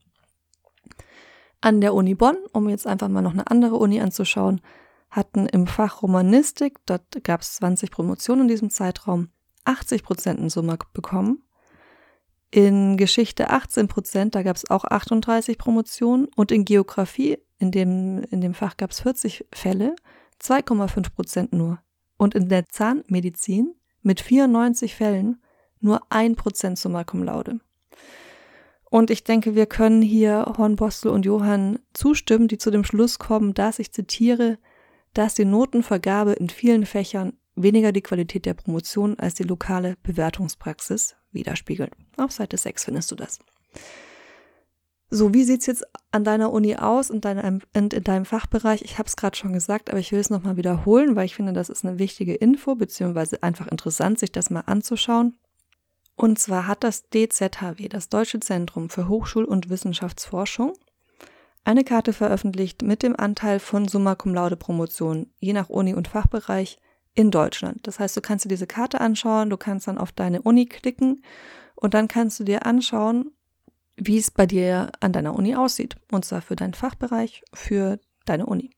An 1.61 1.81
der 1.81 1.93
Uni 1.93 2.15
Bonn, 2.15 2.37
um 2.51 2.67
jetzt 2.69 2.87
einfach 2.87 3.07
mal 3.07 3.21
noch 3.21 3.33
eine 3.33 3.49
andere 3.49 3.75
Uni 3.75 4.01
anzuschauen, 4.01 4.61
hatten 5.09 5.45
im 5.45 5.67
Fach 5.67 6.01
Romanistik, 6.01 6.79
dort 6.85 7.23
gab 7.23 7.41
es 7.41 7.55
20 7.55 7.91
Promotionen 7.91 8.43
in 8.43 8.47
diesem 8.47 8.69
Zeitraum, 8.69 9.29
80 9.65 10.03
Prozent 10.03 10.39
in 10.39 10.49
Summe 10.49 10.77
bekommen. 10.93 11.43
In 12.51 12.97
Geschichte 12.97 13.49
18 13.49 13.87
Prozent, 13.87 14.35
da 14.35 14.43
gab 14.43 14.55
es 14.55 14.69
auch 14.69 14.83
38 14.85 15.57
Promotionen. 15.57 16.27
Und 16.35 16.51
in 16.51 16.65
Geografie, 16.65 17.39
in 17.57 17.71
dem, 17.71 18.23
in 18.29 18.41
dem 18.41 18.53
Fach 18.53 18.77
gab 18.77 18.91
es 18.91 18.99
40 18.99 19.47
Fälle 19.53 19.95
2,5 20.43 21.13
Prozent 21.13 21.53
nur. 21.53 21.79
Und 22.17 22.35
in 22.35 22.49
der 22.49 22.67
Zahnmedizin 22.67 23.75
mit 24.01 24.21
94 24.21 24.95
Fällen 24.95 25.41
nur 25.79 26.01
1 26.09 26.37
Prozent 26.37 26.77
Summa 26.77 27.03
Cum 27.03 27.23
Laude. 27.23 27.59
Und 28.89 29.09
ich 29.09 29.23
denke, 29.23 29.55
wir 29.55 29.65
können 29.65 30.01
hier 30.01 30.53
Hornbostel 30.57 31.09
und 31.09 31.25
Johann 31.25 31.79
zustimmen, 31.93 32.47
die 32.47 32.59
zu 32.59 32.69
dem 32.69 32.83
Schluss 32.83 33.17
kommen, 33.17 33.53
dass 33.53 33.79
ich 33.79 33.91
zitiere, 33.91 34.59
dass 35.13 35.33
die 35.33 35.45
Notenvergabe 35.45 36.33
in 36.33 36.49
vielen 36.49 36.85
Fächern 36.85 37.33
weniger 37.55 37.91
die 37.91 38.01
Qualität 38.01 38.45
der 38.45 38.53
Promotion 38.53 39.17
als 39.17 39.33
die 39.35 39.43
lokale 39.43 39.95
Bewertungspraxis 40.03 41.15
widerspiegelt. 41.31 41.91
Auf 42.17 42.31
Seite 42.31 42.57
6 42.57 42.85
findest 42.85 43.11
du 43.11 43.15
das. 43.15 43.39
So, 45.15 45.31
wie 45.31 45.43
sieht's 45.43 45.67
jetzt 45.67 45.85
an 46.09 46.23
deiner 46.23 46.51
Uni 46.51 46.75
aus 46.75 47.11
und 47.11 47.23
deinem, 47.23 47.61
in, 47.71 47.89
in 47.89 48.03
deinem 48.03 48.25
Fachbereich? 48.25 48.81
Ich 48.81 48.97
habe 48.97 49.05
es 49.05 49.15
gerade 49.15 49.37
schon 49.37 49.53
gesagt, 49.53 49.91
aber 49.91 49.99
ich 49.99 50.11
will 50.11 50.19
es 50.19 50.31
nochmal 50.31 50.57
wiederholen, 50.57 51.15
weil 51.15 51.25
ich 51.25 51.35
finde, 51.35 51.53
das 51.53 51.69
ist 51.69 51.85
eine 51.85 51.99
wichtige 51.99 52.33
Info, 52.33 52.73
beziehungsweise 52.73 53.43
einfach 53.43 53.67
interessant, 53.67 54.17
sich 54.17 54.31
das 54.31 54.49
mal 54.49 54.63
anzuschauen. 54.65 55.37
Und 56.15 56.39
zwar 56.39 56.65
hat 56.65 56.83
das 56.83 57.09
DZHW, 57.11 57.89
das 57.89 58.09
Deutsche 58.09 58.39
Zentrum 58.39 58.89
für 58.89 59.07
Hochschul- 59.07 59.45
und 59.45 59.69
Wissenschaftsforschung, 59.69 60.73
eine 61.63 61.83
Karte 61.83 62.11
veröffentlicht 62.11 62.81
mit 62.81 63.03
dem 63.03 63.15
Anteil 63.15 63.59
von 63.59 63.87
Summa 63.87 64.15
Cum 64.15 64.33
Laude 64.33 64.57
Promotion, 64.57 65.27
je 65.39 65.53
nach 65.53 65.69
Uni 65.69 65.93
und 65.93 66.07
Fachbereich, 66.07 66.79
in 67.13 67.29
Deutschland. 67.29 67.85
Das 67.85 67.99
heißt, 67.99 68.17
du 68.17 68.21
kannst 68.21 68.45
dir 68.45 68.49
diese 68.49 68.65
Karte 68.65 68.99
anschauen, 68.99 69.51
du 69.51 69.57
kannst 69.57 69.87
dann 69.87 69.99
auf 69.99 70.11
deine 70.11 70.41
Uni 70.41 70.65
klicken 70.65 71.23
und 71.75 71.93
dann 71.93 72.07
kannst 72.07 72.39
du 72.39 72.43
dir 72.43 72.65
anschauen, 72.65 73.29
wie 73.95 74.17
es 74.17 74.31
bei 74.31 74.45
dir 74.45 74.91
an 74.99 75.13
deiner 75.13 75.35
Uni 75.35 75.55
aussieht. 75.55 75.95
Und 76.11 76.25
zwar 76.25 76.41
für 76.41 76.55
deinen 76.55 76.73
Fachbereich, 76.73 77.43
für 77.53 77.99
deine 78.25 78.45
Uni. 78.45 78.71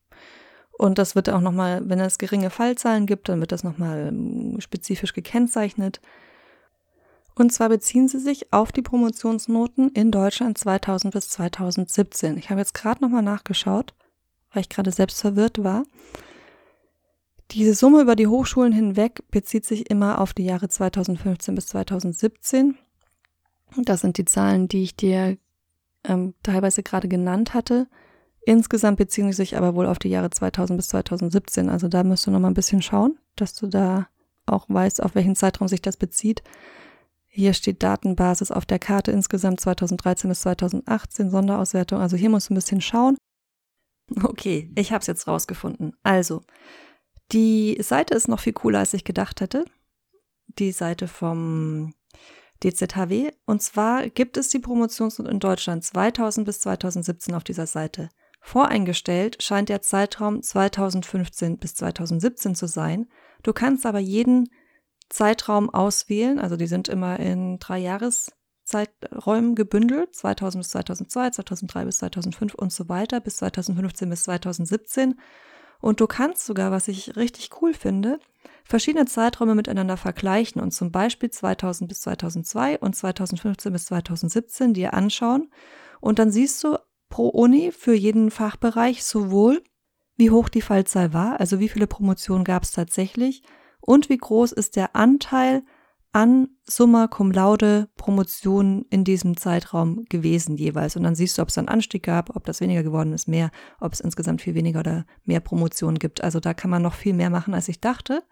Und 0.78 0.98
das 0.98 1.16
wird 1.16 1.30
auch 1.30 1.40
nochmal, 1.40 1.88
wenn 1.90 2.00
es 2.00 2.18
geringe 2.18 2.50
Fallzahlen 2.50 3.06
gibt, 3.06 3.30
dann 3.30 3.40
wird 3.40 3.52
das 3.52 3.64
nochmal 3.64 4.08
ähm, 4.10 4.60
spezifisch 4.60 5.14
gekennzeichnet. 5.14 6.02
Und 7.36 7.52
zwar 7.52 7.70
beziehen 7.70 8.08
sie 8.08 8.20
sich 8.20 8.52
auf 8.54 8.72
die 8.72 8.82
Promotionsnoten 8.82 9.90
in 9.90 10.12
Deutschland 10.12 10.58
2000 10.58 11.14
bis 11.14 11.30
2017. 11.30 12.38
Ich 12.38 12.50
habe 12.50 12.60
jetzt 12.60 12.74
gerade 12.74 13.02
nochmal 13.02 13.24
nachgeschaut, 13.24 13.94
weil 14.52 14.62
ich 14.62 14.70
gerade 14.70 14.92
selbst 14.92 15.22
verwirrt 15.22 15.64
war. 15.64 15.84
Diese 17.52 17.74
Summe 17.74 18.02
über 18.02 18.16
die 18.16 18.28
Hochschulen 18.28 18.74
hinweg 18.74 19.24
bezieht 19.32 19.66
sich 19.66 19.90
immer 19.90 20.20
auf 20.20 20.34
die 20.34 20.46
Jahre 20.46 20.68
2015 20.68 21.56
bis 21.56 21.68
2017. 21.68 22.78
Das 23.78 24.02
sind 24.02 24.18
die 24.18 24.26
Zahlen, 24.26 24.68
die 24.68 24.84
ich 24.84 24.96
dir 24.96 25.38
ähm, 26.04 26.34
teilweise 26.44 26.84
gerade 26.84 27.08
genannt 27.08 27.54
hatte. 27.54 27.88
Insgesamt 28.46 28.98
beziehen 28.98 29.32
sie 29.32 29.38
sich 29.38 29.58
aber 29.58 29.76
wohl 29.76 29.88
auf 29.88 30.00
die 30.00 30.10
Jahre 30.10 30.30
2000 30.30 30.78
bis 30.78 30.88
2017. 30.90 31.70
Also 31.70 31.88
da 31.88 32.04
musst 32.04 32.28
du 32.28 32.32
noch 32.32 32.40
mal 32.40 32.50
ein 32.50 32.54
bisschen 32.54 32.82
schauen, 32.82 33.18
dass 33.36 33.56
du 33.56 33.68
da 33.68 34.08
auch 34.46 34.66
weißt, 34.70 35.02
auf 35.02 35.16
welchen 35.16 35.36
Zeitraum 35.36 35.68
sich 35.68 35.82
das 35.82 35.98
bezieht. 35.98 36.44
Hier 37.28 37.54
steht 37.54 37.84
Datenbasis 37.84 38.52
auf 38.52 38.66
der 38.66 38.80
Karte 38.80 39.12
insgesamt 39.12 39.60
2013 39.60 40.30
bis 40.30 40.42
2018 40.42 41.32
Sonderauswertung. 41.32 42.00
Also 42.00 42.16
hier 42.16 42.30
musst 42.30 42.50
du 42.50 42.54
ein 42.54 42.56
bisschen 42.56 42.82
schauen. 42.82 43.18
Okay, 44.24 44.72
ich 44.76 44.92
habe 44.92 45.02
es 45.02 45.08
jetzt 45.08 45.28
rausgefunden. 45.28 45.96
Also, 46.04 46.44
die 47.32 47.78
Seite 47.82 48.14
ist 48.14 48.28
noch 48.28 48.40
viel 48.40 48.54
cooler, 48.54 48.80
als 48.80 48.94
ich 48.94 49.04
gedacht 49.04 49.42
hätte. 49.42 49.66
Die 50.60 50.72
Seite 50.72 51.08
vom 51.08 51.94
DZHW. 52.66 53.32
Und 53.46 53.62
zwar 53.62 54.10
gibt 54.10 54.38
es 54.38 54.50
die 54.50 54.60
Promotionsnot 54.60 55.28
in 55.28 55.40
Deutschland 55.40 55.84
2000 55.84 56.46
bis 56.46 56.60
2017 56.62 57.36
auf 57.36 57.44
dieser 57.44 57.68
Seite. 57.68 58.10
Voreingestellt 58.42 59.42
scheint 59.42 59.70
der 59.70 59.82
Zeitraum 59.82 60.42
2015 60.42 61.58
bis 61.58 61.76
2017 61.76 62.56
zu 62.56 62.68
sein. 62.68 63.08
Du 63.44 63.54
kannst 63.54 63.86
aber 63.86 64.00
jeden 64.00 64.50
Zeitraum 65.10 65.70
auswählen, 65.70 66.40
also 66.40 66.56
die 66.56 66.68
sind 66.68 66.88
immer 66.88 67.20
in 67.20 67.60
drei 67.60 67.80
Jahreszeiträumen 67.80 69.56
gebündelt, 69.56 70.16
2000 70.16 70.64
bis 70.64 70.70
2002, 70.72 71.30
2003 71.32 71.86
bis 71.86 71.98
2005 71.98 72.56
und 72.56 72.72
so 72.72 72.90
weiter, 72.90 73.20
bis 73.20 73.38
2015 73.38 74.10
bis 74.10 74.24
2017. 74.24 75.16
Und 75.80 76.00
du 76.00 76.08
kannst 76.08 76.46
sogar, 76.46 76.72
was 76.72 76.88
ich 76.88 77.16
richtig 77.16 77.50
cool 77.62 77.74
finde, 77.74 78.20
verschiedene 78.64 79.06
Zeiträume 79.06 79.56
miteinander 79.56 79.98
vergleichen 79.98 80.62
und 80.62 80.72
zum 80.72 80.92
Beispiel 80.92 81.30
2000 81.30 81.88
bis 81.88 82.02
2002 82.02 82.80
und 82.80 82.96
2015 82.96 83.72
bis 83.72 83.86
2017 83.86 84.74
dir 84.74 84.94
anschauen. 84.94 85.52
Und 86.02 86.20
dann 86.20 86.32
siehst 86.32 86.64
du 86.64 86.78
pro 87.10 87.30
Uni 87.30 87.72
für 87.72 87.94
jeden 87.94 88.32
Fachbereich 88.32 89.04
sowohl, 89.04 89.64
wie 90.18 90.32
hoch 90.32 90.50
die 90.50 90.62
Fallzahl 90.62 91.14
war, 91.14 91.40
also 91.40 91.60
wie 91.60 91.70
viele 91.70 91.88
Promotionen 91.88 92.44
gab 92.44 92.64
es 92.64 92.72
tatsächlich 92.72 93.44
und 93.82 94.10
wie 94.10 94.18
groß 94.18 94.52
ist 94.54 94.76
der 94.76 94.96
Anteil 94.96 95.64
an 96.16 96.48
Summa 96.64 97.10
Cum 97.10 97.30
Laude 97.30 97.90
Promotionen 97.98 98.86
in 98.90 99.04
diesem 99.04 99.36
Zeitraum 99.36 100.06
gewesen 100.08 100.56
jeweils. 100.56 100.96
Und 100.96 101.04
dann 101.04 101.14
siehst 101.14 101.38
du, 101.38 101.42
ob 101.42 101.50
es 101.50 101.58
einen 101.58 101.68
Anstieg 101.68 102.04
gab, 102.04 102.34
ob 102.38 102.46
das 102.46 102.62
weniger 102.62 102.84
geworden 102.84 103.12
ist, 103.12 103.28
mehr, 103.28 103.52
ob 103.82 103.92
es 103.92 104.00
insgesamt 104.00 104.42
viel 104.42 104.56
weniger 104.56 104.80
oder 104.80 105.06
mehr 105.26 105.42
Promotionen 105.42 106.00
gibt. 106.00 106.24
Also 106.24 106.40
da 106.40 106.54
kann 106.54 106.72
man 106.72 106.82
noch 106.82 106.94
viel 106.94 107.14
mehr 107.14 107.30
machen, 107.30 107.54
als 107.54 107.68
ich 107.68 107.82
dachte, 107.82 108.24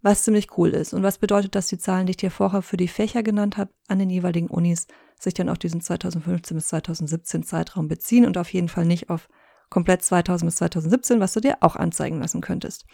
was 0.00 0.22
ziemlich 0.22 0.56
cool 0.56 0.68
ist. 0.68 0.94
Und 0.94 1.02
was 1.02 1.18
bedeutet, 1.18 1.56
dass 1.56 1.66
die 1.66 1.76
Zahlen, 1.76 2.06
die 2.06 2.12
ich 2.12 2.18
dir 2.18 2.30
vorher 2.30 2.62
für 2.62 2.76
die 2.76 2.86
Fächer 2.86 3.24
genannt 3.24 3.56
habe, 3.56 3.72
an 3.88 3.98
den 3.98 4.08
jeweiligen 4.08 4.46
Unis 4.46 4.86
sich 5.18 5.34
dann 5.34 5.48
auf 5.48 5.58
diesen 5.58 5.80
2015 5.80 6.56
bis 6.56 6.68
2017 6.68 7.42
Zeitraum 7.42 7.88
beziehen 7.88 8.26
und 8.26 8.38
auf 8.38 8.52
jeden 8.52 8.68
Fall 8.68 8.86
nicht 8.86 9.10
auf 9.10 9.28
komplett 9.70 10.02
2000 10.02 10.46
bis 10.46 10.56
2017, 10.56 11.18
was 11.18 11.32
du 11.32 11.40
dir 11.40 11.56
auch 11.62 11.74
anzeigen 11.74 12.20
lassen 12.20 12.42
könntest. 12.42 12.86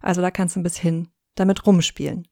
Also 0.00 0.22
da 0.22 0.30
kannst 0.30 0.56
du 0.56 0.60
ein 0.60 0.64
bisschen 0.64 1.08
damit 1.34 1.66
rumspielen. 1.66 2.26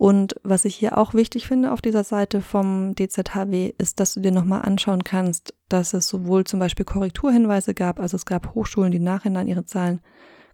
Und 0.00 0.36
was 0.42 0.64
ich 0.64 0.76
hier 0.76 0.96
auch 0.96 1.12
wichtig 1.12 1.46
finde 1.46 1.72
auf 1.72 1.82
dieser 1.82 2.04
Seite 2.04 2.40
vom 2.40 2.94
DZHW, 2.94 3.74
ist, 3.76 4.00
dass 4.00 4.14
du 4.14 4.20
dir 4.20 4.32
nochmal 4.32 4.62
anschauen 4.62 5.04
kannst, 5.04 5.52
dass 5.68 5.92
es 5.92 6.08
sowohl 6.08 6.44
zum 6.44 6.58
Beispiel 6.58 6.86
Korrekturhinweise 6.86 7.74
gab, 7.74 8.00
also 8.00 8.16
es 8.16 8.24
gab 8.24 8.54
Hochschulen, 8.54 8.92
die 8.92 8.98
nachhinein 8.98 9.46
ihre 9.46 9.66
Zahlen 9.66 10.00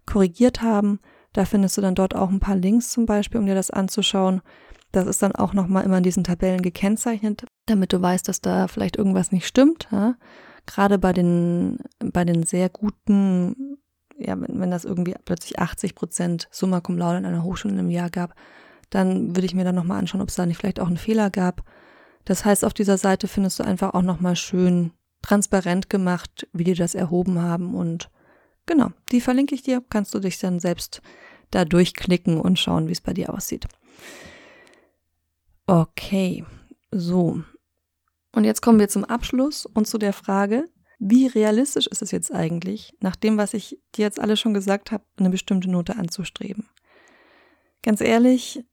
korrigiert 0.05 0.61
haben. 0.61 0.99
Da 1.31 1.45
findest 1.45 1.77
du 1.77 1.81
dann 1.81 1.95
dort 1.95 2.13
auch 2.13 2.29
ein 2.29 2.41
paar 2.41 2.57
Links 2.57 2.91
zum 2.91 3.05
Beispiel, 3.05 3.39
um 3.39 3.45
dir 3.45 3.55
das 3.55 3.71
anzuschauen. 3.71 4.41
Das 4.91 5.07
ist 5.07 5.23
dann 5.23 5.31
auch 5.31 5.53
nochmal 5.53 5.85
immer 5.85 5.99
in 5.99 6.03
diesen 6.03 6.25
Tabellen 6.25 6.61
gekennzeichnet, 6.61 7.45
damit 7.67 7.93
du 7.93 8.01
weißt, 8.01 8.27
dass 8.27 8.41
da 8.41 8.67
vielleicht 8.67 8.97
irgendwas 8.97 9.31
nicht 9.31 9.47
stimmt. 9.47 9.87
Ja? 9.93 10.15
Gerade 10.65 10.99
bei 10.99 11.13
den, 11.13 11.77
bei 11.99 12.25
den 12.25 12.43
sehr 12.43 12.67
guten, 12.67 13.77
ja, 14.17 14.37
wenn, 14.41 14.59
wenn 14.59 14.71
das 14.71 14.83
irgendwie 14.83 15.15
plötzlich 15.23 15.57
80 15.57 15.95
Prozent 15.95 16.49
Summa 16.51 16.81
Cum 16.81 16.97
Laude 16.97 17.19
in 17.19 17.25
einer 17.25 17.43
Hochschule 17.43 17.79
im 17.79 17.89
Jahr 17.89 18.09
gab, 18.09 18.35
dann 18.89 19.35
würde 19.35 19.45
ich 19.45 19.55
mir 19.55 19.63
dann 19.63 19.75
nochmal 19.75 19.99
anschauen, 19.99 20.21
ob 20.21 20.29
es 20.29 20.35
da 20.35 20.45
nicht 20.45 20.57
vielleicht 20.57 20.79
auch 20.79 20.87
einen 20.87 20.97
Fehler 20.97 21.29
gab. 21.29 21.63
Das 22.25 22.45
heißt, 22.45 22.65
auf 22.65 22.73
dieser 22.73 22.97
Seite 22.97 23.27
findest 23.27 23.59
du 23.59 23.63
einfach 23.63 23.93
auch 23.93 24.01
nochmal 24.01 24.35
schön 24.35 24.91
transparent 25.21 25.89
gemacht, 25.89 26.47
wie 26.53 26.63
die 26.63 26.73
das 26.73 26.95
erhoben 26.95 27.41
haben 27.41 27.75
und 27.75 28.09
genau, 28.65 28.91
die 29.11 29.21
verlinke 29.21 29.55
ich 29.55 29.63
dir, 29.63 29.83
kannst 29.89 30.13
du 30.13 30.19
dich 30.19 30.39
dann 30.39 30.59
selbst 30.59 31.01
da 31.51 31.65
durchklicken 31.65 32.39
und 32.39 32.59
schauen, 32.59 32.87
wie 32.87 32.91
es 32.91 33.01
bei 33.01 33.13
dir 33.13 33.33
aussieht. 33.33 33.67
Okay, 35.65 36.45
so. 36.91 37.41
Und 38.33 38.43
jetzt 38.43 38.61
kommen 38.61 38.79
wir 38.79 38.89
zum 38.89 39.03
Abschluss 39.03 39.65
und 39.65 39.87
zu 39.87 39.97
der 39.97 40.13
Frage, 40.13 40.65
wie 40.99 41.27
realistisch 41.27 41.87
ist 41.87 42.01
es 42.01 42.11
jetzt 42.11 42.33
eigentlich, 42.33 42.93
nach 42.99 43.15
dem, 43.15 43.37
was 43.37 43.53
ich 43.53 43.79
dir 43.95 44.03
jetzt 44.05 44.19
alle 44.19 44.37
schon 44.37 44.53
gesagt 44.53 44.91
habe, 44.91 45.03
eine 45.17 45.29
bestimmte 45.29 45.69
Note 45.69 45.95
anzustreben? 45.95 46.69
Ganz 47.83 48.01
ehrlich, 48.01 48.63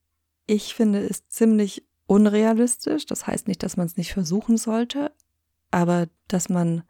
ich 0.47 0.75
finde 0.75 1.01
es 1.01 1.29
ziemlich 1.29 1.87
unrealistisch. 2.07 3.07
Das 3.07 3.27
heißt 3.27 3.49
nicht, 3.49 3.63
dass 3.63 3.77
man 3.77 3.87
es 3.87 3.97
nicht 3.97 4.13
versuchen 4.13 4.57
sollte, 4.57 5.13
aber 5.71 6.07
dass 6.29 6.49
man 6.49 6.83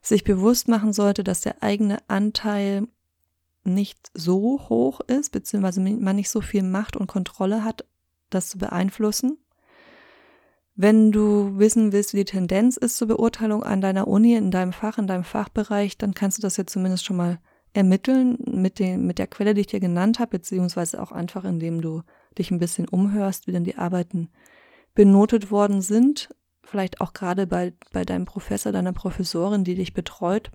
sich 0.00 0.24
bewusst 0.24 0.68
machen 0.68 0.92
sollte, 0.92 1.24
dass 1.24 1.40
der 1.40 1.62
eigene 1.62 1.98
Anteil 2.08 2.86
nicht 3.64 4.10
so 4.14 4.60
hoch 4.68 5.00
ist, 5.00 5.30
beziehungsweise 5.30 5.80
man 5.80 6.16
nicht 6.16 6.30
so 6.30 6.40
viel 6.40 6.62
Macht 6.62 6.96
und 6.96 7.06
Kontrolle 7.06 7.64
hat, 7.64 7.84
das 8.30 8.48
zu 8.48 8.58
beeinflussen. 8.58 9.38
Wenn 10.74 11.10
du 11.10 11.58
wissen 11.58 11.92
willst, 11.92 12.14
wie 12.14 12.18
die 12.18 12.24
Tendenz 12.24 12.76
ist 12.76 12.96
zur 12.96 13.08
Beurteilung 13.08 13.64
an 13.64 13.80
deiner 13.80 14.06
Uni, 14.06 14.34
in 14.34 14.50
deinem 14.50 14.72
Fach, 14.72 14.96
in 14.96 15.08
deinem 15.08 15.24
Fachbereich, 15.24 15.98
dann 15.98 16.14
kannst 16.14 16.38
du 16.38 16.42
das 16.42 16.56
jetzt 16.56 16.72
zumindest 16.72 17.04
schon 17.04 17.16
mal 17.16 17.40
ermitteln 17.72 18.38
mit, 18.46 18.78
den, 18.78 19.04
mit 19.04 19.18
der 19.18 19.26
Quelle, 19.26 19.54
die 19.54 19.62
ich 19.62 19.66
dir 19.66 19.80
genannt 19.80 20.18
habe, 20.20 20.30
beziehungsweise 20.30 21.02
auch 21.02 21.12
einfach, 21.12 21.44
indem 21.44 21.80
du 21.80 22.02
dich 22.38 22.50
ein 22.50 22.58
bisschen 22.58 22.88
umhörst, 22.88 23.46
wie 23.46 23.52
denn 23.52 23.64
die 23.64 23.76
Arbeiten 23.76 24.28
benotet 24.94 25.50
worden 25.50 25.80
sind. 25.80 26.34
Vielleicht 26.62 27.00
auch 27.00 27.12
gerade 27.12 27.46
bei, 27.46 27.72
bei 27.92 28.04
deinem 28.04 28.24
Professor, 28.24 28.72
deiner 28.72 28.92
Professorin, 28.92 29.64
die 29.64 29.74
dich 29.74 29.94
betreut. 29.94 30.50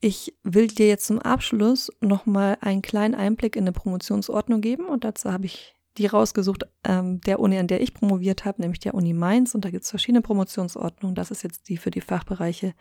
Ich 0.00 0.34
will 0.42 0.66
dir 0.66 0.88
jetzt 0.88 1.06
zum 1.06 1.20
Abschluss 1.20 1.90
nochmal 2.00 2.58
einen 2.60 2.82
kleinen 2.82 3.14
Einblick 3.14 3.54
in 3.54 3.64
eine 3.64 3.72
Promotionsordnung 3.72 4.60
geben 4.60 4.86
und 4.86 5.04
dazu 5.04 5.30
habe 5.30 5.46
ich 5.46 5.74
die 5.98 6.06
rausgesucht, 6.06 6.64
ähm, 6.84 7.20
der 7.20 7.38
Uni, 7.38 7.58
an 7.58 7.66
der 7.66 7.82
ich 7.82 7.94
promoviert 7.94 8.44
habe, 8.44 8.62
nämlich 8.62 8.80
der 8.80 8.94
Uni 8.94 9.12
Mainz 9.12 9.54
und 9.54 9.64
da 9.64 9.70
gibt 9.70 9.84
es 9.84 9.90
verschiedene 9.90 10.22
Promotionsordnungen. 10.22 11.14
Das 11.14 11.30
ist 11.30 11.42
jetzt 11.42 11.68
die 11.68 11.76
für 11.76 11.90
die 11.90 12.00
Fachbereiche 12.00 12.74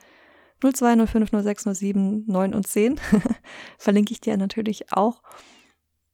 02, 0.61 1.07
05, 1.07 1.29
06, 1.43 1.63
07, 1.77 2.23
9 2.27 2.53
und 2.53 2.67
10. 2.67 2.99
Verlinke 3.77 4.13
ich 4.13 4.21
dir 4.21 4.37
natürlich 4.37 4.93
auch. 4.93 5.21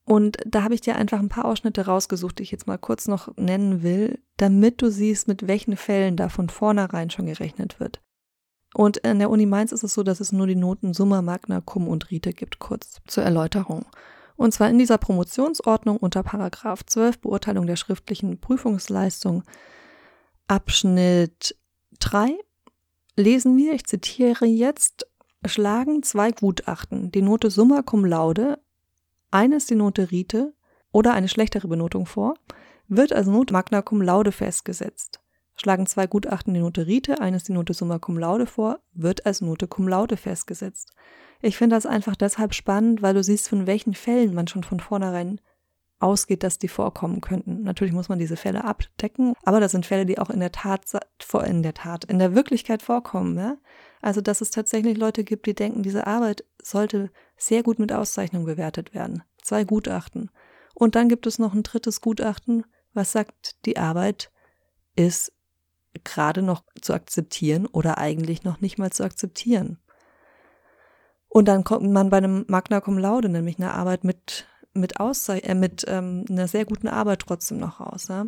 Und 0.08 0.38
da 0.46 0.64
habe 0.64 0.74
ich 0.74 0.80
dir 0.80 0.96
einfach 0.96 1.20
ein 1.20 1.28
paar 1.28 1.44
Ausschnitte 1.44 1.86
rausgesucht, 1.86 2.40
die 2.40 2.44
ich 2.44 2.52
jetzt 2.52 2.66
mal 2.66 2.78
kurz 2.78 3.10
noch 3.10 3.36
nennen 3.36 3.84
will, 3.84 4.22
damit 4.38 4.82
du 4.82 4.90
siehst, 4.90 5.28
mit 5.28 5.48
welchen 5.48 5.76
Fällen 5.76 6.16
da 6.16 6.30
von 6.30 6.48
vornherein 6.48 7.10
schon 7.10 7.26
gerechnet 7.26 7.82
wird. 7.82 8.00
Und 8.74 9.04
an 9.04 9.20
der 9.20 9.30
Uni 9.30 9.46
Mainz 9.46 9.74
ist 9.74 9.84
es 9.84 9.94
so, 9.94 10.04
dass 10.04 10.22
es 10.22 10.32
nur 10.32 10.48
die 10.48 10.56
Noten 10.56 10.94
Summa, 10.94 11.22
Magna, 11.22 11.60
Cum 11.60 11.90
und 11.90 12.10
Rite 12.10 12.32
gibt, 12.32 12.60
kurz 12.60 13.02
zur 13.06 13.26
Erläuterung. 13.26 13.86
Und 14.38 14.54
zwar 14.54 14.70
in 14.70 14.80
dieser 14.80 14.98
Promotionsordnung 14.98 15.98
unter 15.98 16.24
Paragraph 16.24 16.86
12 16.86 17.20
Beurteilung 17.20 17.68
der 17.68 17.76
schriftlichen 17.76 18.40
Prüfungsleistung 18.40 19.44
Abschnitt 20.48 21.58
3 22.00 22.34
lesen 23.18 23.58
wir, 23.58 23.74
ich 23.74 23.86
zitiere 23.86 24.46
jetzt, 24.46 25.06
schlagen 25.46 26.02
zwei 26.02 26.32
Gutachten 26.32 27.12
die 27.12 27.22
Note 27.22 27.50
Summa 27.50 27.82
cum 27.82 28.06
laude, 28.06 28.58
eines 29.38 29.68
die 29.68 29.76
Note 29.76 30.10
Rite 30.10 30.56
oder 30.92 31.14
eine 31.14 31.28
schlechtere 31.28 31.68
Benotung 31.68 32.08
vor, 32.08 32.34
wird 32.88 33.14
als 33.14 33.28
Note 33.28 33.54
Magna 33.54 33.84
cum 33.84 34.02
laude 34.02 34.32
festgesetzt. 34.32 35.20
Schlagen 35.56 35.86
zwei 35.86 36.08
Gutachten 36.08 36.56
die 36.56 36.60
Note 36.60 36.88
Rite, 36.88 37.22
eines 37.22 37.44
die 37.44 37.52
Note 37.52 37.76
Summa 37.76 38.00
cum 38.00 38.18
laude 38.18 38.48
vor, 38.48 38.80
wird 38.94 39.28
als 39.28 39.42
Note 39.42 39.68
cum 39.68 39.88
laude 39.88 40.18
festgesetzt. 40.18 40.92
Ich 41.40 41.56
finde 41.56 41.76
das 41.76 41.86
einfach 41.86 42.16
deshalb 42.16 42.56
spannend, 42.56 43.04
weil 43.04 43.14
du 43.14 43.22
siehst, 43.22 43.48
von 43.48 43.68
welchen 43.68 43.94
Fällen 43.94 44.34
man 44.34 44.48
schon 44.48 44.64
von 44.64 44.80
vornherein 44.80 45.40
ausgeht, 46.00 46.42
dass 46.42 46.58
die 46.58 46.68
vorkommen 46.68 47.22
könnten. 47.22 47.62
Natürlich 47.62 47.94
muss 47.94 48.10
man 48.10 48.18
diese 48.18 48.38
Fälle 48.38 48.64
abdecken, 48.64 49.36
aber 49.44 49.60
das 49.60 49.72
sind 49.72 49.86
Fälle, 49.86 50.08
die 50.08 50.18
auch 50.18 50.32
in 50.32 50.40
der 50.40 50.52
Tat, 50.52 50.84
in 51.46 51.62
der 51.62 51.76
Tat, 51.76 52.06
in 52.06 52.18
der 52.18 52.34
Wirklichkeit 52.34 52.82
vorkommen. 52.82 53.38
Ja? 53.38 53.58
Also, 54.02 54.20
dass 54.20 54.42
es 54.42 54.50
tatsächlich 54.50 54.98
Leute 54.98 55.24
gibt, 55.24 55.46
die 55.46 55.54
denken, 55.54 55.84
diese 55.84 56.08
Arbeit 56.08 56.44
sollte 56.60 57.12
sehr 57.38 57.64
gut 57.64 57.80
mit 57.80 57.94
Auszeichnung 57.94 58.46
bewertet 58.46 58.94
werden. 58.94 59.24
Zwei 59.42 59.64
Gutachten. 59.64 60.32
Und 60.74 60.96
dann 60.96 61.10
gibt 61.10 61.28
es 61.28 61.40
noch 61.40 61.54
ein 61.54 61.64
drittes 61.64 62.02
Gutachten, 62.02 62.66
was 62.94 63.12
sagt, 63.12 63.66
die 63.66 63.78
Arbeit 63.78 64.32
ist 64.96 65.32
gerade 66.04 66.42
noch 66.42 66.64
zu 66.82 66.94
akzeptieren 66.94 67.66
oder 67.66 67.98
eigentlich 67.98 68.44
noch 68.44 68.62
nicht 68.62 68.78
mal 68.78 68.92
zu 68.92 69.04
akzeptieren. 69.04 69.80
Und 71.30 71.48
dann 71.48 71.64
kommt 71.64 71.92
man 71.92 72.10
bei 72.10 72.18
einem 72.18 72.46
Magna 72.48 72.82
Cum 72.82 72.98
Laude, 72.98 73.30
nämlich 73.30 73.60
einer 73.60 73.74
Arbeit 73.74 74.04
mit, 74.04 74.48
mit, 74.74 75.00
Auszeich 75.00 75.44
äh, 75.44 75.56
mit 75.56 75.86
ähm, 75.88 76.26
einer 76.30 76.48
sehr 76.48 76.66
guten 76.66 76.88
Arbeit 76.88 77.20
trotzdem 77.20 77.58
noch 77.58 77.80
raus. 77.80 78.08
Ja? 78.08 78.28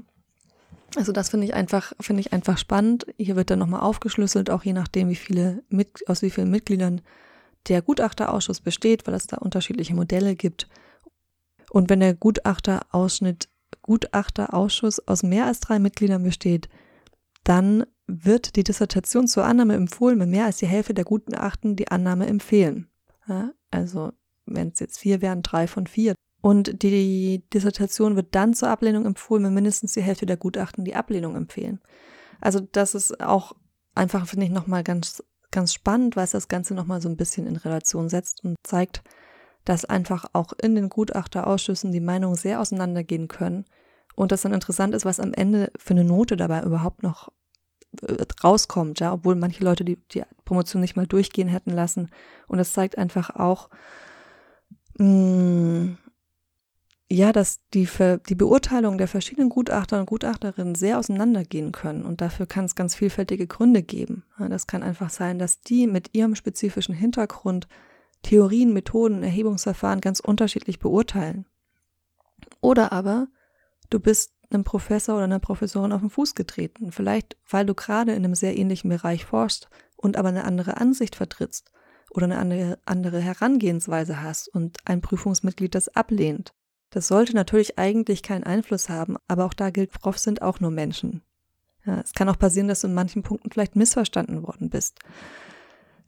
Also 0.95 1.12
das 1.12 1.30
finde 1.30 1.45
ich 1.45 1.54
einfach, 1.54 1.93
finde 2.00 2.22
ich 2.22 2.34
einfach 2.34 2.58
spannend. 2.58 3.06
Hier 3.17 3.36
wird 3.36 3.50
dann 3.50 3.60
nochmal 3.60 3.82
aufgeschlüsselt, 3.82 4.50
auch 4.50 4.63
je 4.63 4.74
nachdem, 4.74 5.10
wie 5.10 5.15
viele 5.15 5.63
mit, 5.69 6.08
aus 6.08 6.22
wie 6.22 6.30
vielen 6.30 6.52
Mitgliedern 6.52 7.02
der 7.67 7.82
Gutachterausschuss 7.82 8.62
besteht, 8.62 9.06
weil 9.06 9.13
es 9.13 9.28
da 9.28 9.38
unterschiedliche 9.38 9.95
Modelle 9.95 10.36
gibt. 10.36 10.67
Und 11.69 11.89
wenn 11.89 12.00
der 12.00 12.15
Gutachterausschnitt, 12.15 13.50
Gutachterausschuss 13.82 15.08
aus 15.08 15.24
mehr 15.24 15.45
als 15.45 15.60
drei 15.60 15.80
Mitgliedern 15.80 16.24
besteht, 16.24 16.69
dann 17.43 17.86
wird 18.08 18.56
die 18.56 18.63
Dissertation 18.63 19.28
zur 19.28 19.45
Annahme 19.45 19.76
empfohlen, 19.76 20.19
wenn 20.19 20.30
mehr 20.30 20.45
als 20.45 20.58
die 20.58 20.67
Hälfte 20.67 20.93
der 20.93 21.06
Gutachten 21.06 21.76
die 21.76 21.89
Annahme 21.89 22.28
empfehlen. 22.28 22.89
Ja, 23.28 23.52
also 23.69 24.12
wenn 24.45 24.69
es 24.69 24.80
jetzt 24.80 25.00
vier 25.00 25.22
wären, 25.22 25.43
drei 25.43 25.67
von 25.67 25.86
vier. 25.86 26.15
Und 26.41 26.82
die 26.82 27.43
Dissertation 27.54 28.15
wird 28.15 28.34
dann 28.34 28.54
zur 28.54 28.69
Ablehnung 28.69 29.06
empfohlen, 29.06 29.43
wenn 29.43 29.54
mindestens 29.54 29.93
die 29.93 30.02
Hälfte 30.02 30.26
der 30.26 30.38
Gutachten 30.38 30.86
die 30.86 30.95
Ablehnung 30.95 31.36
empfehlen. 31.36 31.80
Also 32.39 32.60
das 32.60 32.95
ist 32.95 33.22
auch 33.22 33.56
einfach, 33.93 34.28
finde 34.28 34.45
ich, 34.45 34.52
nochmal 34.52 34.84
ganz, 34.84 35.24
ganz 35.52 35.74
spannend, 35.74 36.16
weil 36.16 36.26
es 36.26 36.32
das 36.32 36.48
Ganze 36.48 36.74
nochmal 36.74 37.02
so 37.02 37.10
ein 37.10 37.18
bisschen 37.18 37.48
in 37.48 37.56
Relation 37.56 38.10
setzt 38.10 38.44
und 38.44 38.56
zeigt, 38.64 39.04
dass 39.66 39.86
einfach 39.86 40.26
auch 40.34 40.54
in 40.54 40.76
den 40.76 40.90
Gutachterausschüssen 40.90 41.92
die 41.92 42.00
Meinungen 42.00 42.36
sehr 42.36 42.60
auseinandergehen 42.60 43.28
können. 43.28 43.66
Und 44.16 44.32
das 44.32 44.42
dann 44.42 44.54
interessant 44.54 44.94
ist, 44.94 45.06
was 45.06 45.20
am 45.20 45.34
Ende 45.34 45.72
für 45.78 45.92
eine 45.92 46.04
Note 46.04 46.38
dabei 46.38 46.64
überhaupt 46.64 47.04
noch 47.04 47.30
äh, 48.02 48.26
rauskommt, 48.44 49.00
ja, 49.00 49.14
obwohl 49.14 49.36
manche 49.36 49.64
Leute 49.64 49.86
die, 49.86 49.98
die 50.12 50.24
Promotion 50.46 50.82
nicht 50.82 50.96
mal 50.96 51.08
durchgehen 51.08 51.48
hätten 51.48 51.72
lassen. 51.72 52.10
Und 52.48 52.58
das 52.58 52.74
zeigt 52.74 52.98
einfach 52.98 53.30
auch, 53.36 53.70
mh, 54.98 55.06
mm, 55.06 55.98
ja, 57.12 57.32
dass 57.32 57.60
die, 57.74 57.88
die 58.30 58.36
Beurteilung 58.36 59.00
der 59.00 59.08
verschiedenen 59.08 59.50
Gutachter 59.50 60.00
und 60.00 60.06
Gutachterinnen 60.06 60.76
sehr 60.76 61.00
auseinandergehen 61.00 61.72
können. 61.72 62.04
Und 62.04 62.22
dafür 62.22 62.45
kann 62.45 62.65
es 62.65 62.76
ganz 62.76 62.93
vielfältige 62.93 63.48
Gründe 63.48 63.82
geben. 63.82 64.24
Das 64.38 64.67
kann 64.67 64.84
einfach 64.84 65.10
sein, 65.10 65.39
dass 65.39 65.62
die 65.62 65.88
mit 65.88 66.13
ihrem 66.13 66.36
spezifischen 66.36 66.93
Hintergrund 66.93 67.67
Theorien, 68.22 68.74
Methoden, 68.74 69.24
Erhebungsverfahren 69.24 70.02
ganz 70.02 70.19
unterschiedlich 70.19 70.78
beurteilen. 70.78 71.45
Oder 72.62 72.91
aber 72.91 73.28
du 73.89 74.00
bist 74.00 74.34
einem 74.52 74.63
Professor 74.63 75.15
oder 75.15 75.24
einer 75.24 75.39
Professorin 75.39 75.93
auf 75.93 76.02
den 76.02 76.10
Fuß 76.12 76.36
getreten. 76.36 76.91
Vielleicht, 76.91 77.38
weil 77.50 77.65
du 77.65 77.74
gerade 77.74 78.12
in 78.12 78.24
einem 78.24 78.36
sehr 78.36 78.56
ähnlichen 78.56 78.89
Bereich 78.89 79.26
forschst 79.26 79.69
und 79.95 80.15
aber 80.15 80.30
eine 80.30 80.43
andere 80.43 80.78
Ansicht 80.78 81.15
vertrittst 81.15 81.72
oder 82.12 82.26
eine 82.26 82.78
andere 82.86 83.19
Herangehensweise 83.19 84.22
hast 84.22 84.48
und 84.50 84.78
ein 84.86 85.02
Prüfungsmitglied 85.02 85.74
das 85.74 85.89
ablehnt. 85.89 86.54
Das 86.89 87.08
sollte 87.08 87.36
natürlich 87.36 87.78
eigentlich 87.78 88.23
keinen 88.23 88.43
Einfluss 88.43 88.89
haben, 88.89 89.17
aber 89.28 89.45
auch 89.45 89.54
da 89.54 89.69
gilt, 89.69 89.91
Profs 89.91 90.23
sind 90.23 90.41
auch 90.41 90.60
nur 90.60 90.71
Menschen. 90.71 91.21
Ja, 91.86 91.99
es 92.02 92.13
kann 92.13 92.30
auch 92.30 92.39
passieren, 92.39 92.67
dass 92.67 92.82
du 92.82 92.88
in 92.88 92.93
manchen 92.93 93.23
Punkten 93.23 93.52
vielleicht 93.52 93.75
missverstanden 93.75 94.43
worden 94.43 94.69
bist. 94.69 94.99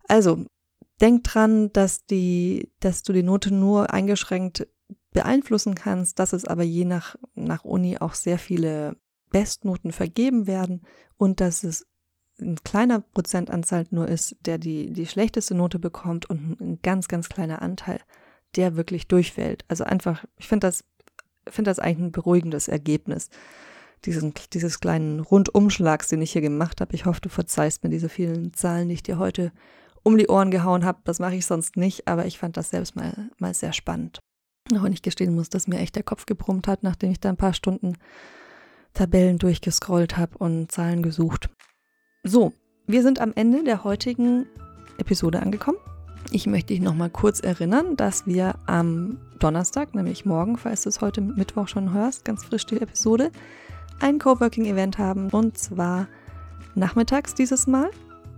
Also, 0.08 0.46
denk 1.00 1.24
dran, 1.24 1.72
dass 1.74 2.06
die, 2.06 2.72
dass 2.80 3.04
du 3.04 3.13
die 3.13 3.24
Note 3.24 3.54
nur 3.54 3.94
eingeschränkt 3.94 4.67
beeinflussen 5.12 5.76
kannst, 5.76 6.20
dass 6.20 6.34
es 6.34 6.46
aber 6.46 6.63
je 6.63 6.86
nach, 6.86 7.15
nach 7.36 7.63
Uni 7.63 7.98
auch 7.98 8.13
sehr 8.13 8.39
viele 8.39 8.98
Bestnoten 9.30 9.91
vergeben 9.91 10.48
werden 10.48 10.82
und 11.17 11.39
dass 11.39 11.63
es 11.63 11.86
ein 12.39 12.58
kleiner 12.63 13.02
Prozentanzahl 13.02 13.86
nur 13.91 14.08
ist, 14.08 14.36
der 14.46 14.58
die, 14.58 14.91
die 14.91 15.06
schlechteste 15.06 15.54
Note 15.54 15.80
bekommt 15.80 16.30
und 16.30 16.60
ein 16.60 16.80
ganz, 16.82 17.08
ganz 17.08 17.30
kleiner 17.30 17.62
Anteil, 17.62 18.02
der 18.56 18.76
wirklich 18.76 19.08
durchfällt. 19.08 19.66
Also 19.68 19.84
einfach, 19.84 20.26
ich 20.38 20.48
finde 20.48 20.68
das, 20.68 20.84
finde 21.48 21.72
das 21.72 21.80
eigentlich 21.80 22.08
ein 22.08 22.12
beruhigendes 22.12 22.68
Ergebnis. 22.68 23.30
Diesen, 24.06 24.34
dieses 24.54 24.80
kleinen 24.80 25.20
Rundumschlags, 25.20 26.08
den 26.08 26.22
ich 26.22 26.32
hier 26.32 26.42
gemacht 26.42 26.82
habe. 26.82 26.96
Ich 26.96 27.06
hoffe, 27.06 27.22
du 27.22 27.30
verzeihst 27.30 27.84
mir 27.84 27.90
diese 27.90 28.10
vielen 28.10 28.54
Zahlen, 28.54 28.88
die 28.90 28.96
ich 28.96 29.04
dir 29.04 29.20
heute 29.20 29.52
um 30.04 30.18
die 30.18 30.28
Ohren 30.28 30.50
gehauen 30.50 30.86
habe. 30.86 31.02
Das 31.04 31.20
mache 31.20 31.36
ich 31.36 31.46
sonst 31.46 31.78
nicht, 31.78 32.08
aber 32.08 32.26
ich 32.26 32.40
fand 32.40 32.58
das 32.58 32.72
selbst 32.72 32.96
mal, 32.96 33.30
mal 33.38 33.54
sehr 33.54 33.74
spannend. 33.74 34.20
Auch 34.76 34.84
wenn 34.84 34.94
ich 34.94 35.02
gestehen 35.02 35.36
muss, 35.36 35.50
dass 35.50 35.68
mir 35.68 35.80
echt 35.80 35.96
der 35.96 36.04
Kopf 36.04 36.26
gebrummt 36.26 36.68
hat, 36.68 36.82
nachdem 36.84 37.12
ich 37.12 37.20
da 37.20 37.30
ein 37.30 37.38
paar 37.38 37.54
Stunden 37.54 37.98
Tabellen 38.94 39.38
durchgescrollt 39.38 40.18
habe 40.18 40.38
und 40.38 40.72
Zahlen 40.72 41.04
gesucht. 41.04 41.50
So, 42.24 42.54
wir 42.88 43.04
sind 43.04 43.20
am 43.20 43.34
Ende 43.36 43.64
der 43.64 43.84
heutigen 43.84 44.48
Episode 44.98 45.42
angekommen. 45.42 45.78
Ich 46.30 46.48
möchte 46.48 46.74
dich 46.74 46.82
nochmal 46.82 47.10
kurz 47.10 47.40
erinnern, 47.40 47.96
dass 47.98 48.28
wir 48.28 48.56
am 48.66 49.18
Donnerstag, 49.40 49.96
nämlich 49.96 50.26
morgen, 50.26 50.58
falls 50.58 50.84
du 50.84 50.90
es 50.90 51.02
heute 51.02 51.22
Mittwoch 51.22 51.68
schon 51.68 51.94
hörst, 51.94 52.24
ganz 52.24 52.44
frisch 52.44 52.66
die 52.66 52.80
Episode, 52.80 53.32
ein 54.00 54.20
Coworking-Event 54.20 54.98
haben 54.98 55.30
und 55.30 55.58
zwar 55.58 56.08
nachmittags 56.76 57.34
dieses 57.34 57.68
Mal. 57.68 57.90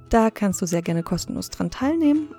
Da 0.09 0.31
kannst 0.31 0.61
du 0.61 0.65
sehr 0.65 0.81
gerne 0.81 1.03
kostenlos 1.03 1.49
dran 1.49 1.69
teilnehmen 1.69 2.29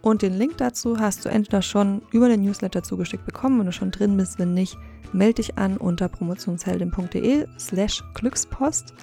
und 0.00 0.22
den 0.22 0.38
Link 0.38 0.56
dazu 0.58 0.98
hast 0.98 1.24
du 1.24 1.28
entweder 1.28 1.62
schon 1.62 2.02
über 2.12 2.28
den 2.28 2.42
Newsletter 2.42 2.82
zugeschickt 2.82 3.26
bekommen, 3.26 3.58
wenn 3.58 3.66
du 3.66 3.72
schon 3.72 3.90
drin 3.90 4.16
bist. 4.16 4.38
Wenn 4.38 4.54
nicht, 4.54 4.78
melde 5.12 5.34
dich 5.34 5.58
an 5.58 5.76
unter 5.76 6.08
promotionsheldin.de 6.08 7.46
slash 7.58 8.04
Glückspost. 8.14 8.94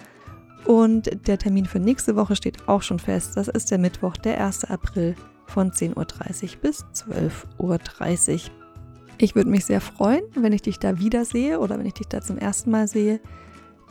Und 0.66 1.28
der 1.28 1.38
Termin 1.38 1.66
für 1.66 1.80
nächste 1.80 2.16
Woche 2.16 2.36
steht 2.36 2.68
auch 2.68 2.82
schon 2.82 3.00
fest. 3.00 3.38
Das 3.38 3.48
ist 3.48 3.70
der 3.70 3.78
Mittwoch, 3.78 4.18
der 4.18 4.44
1. 4.44 4.66
April 4.66 5.16
von 5.48 5.72
10.30 5.72 5.96
Uhr 5.96 6.62
bis 6.62 6.86
12.30 6.94 8.34
Uhr. 8.34 8.40
Ich 9.18 9.36
würde 9.36 9.50
mich 9.50 9.66
sehr 9.66 9.82
freuen, 9.82 10.24
wenn 10.36 10.54
ich 10.54 10.62
dich 10.62 10.80
da 10.80 11.00
wiedersehe 11.00 11.60
oder 11.60 11.80
wenn 11.80 11.86
ich 11.86 11.94
dich 11.94 12.08
da 12.08 12.22
zum 12.22 12.38
ersten 12.38 12.72
Mal 12.72 12.88
sehe. 12.88 13.20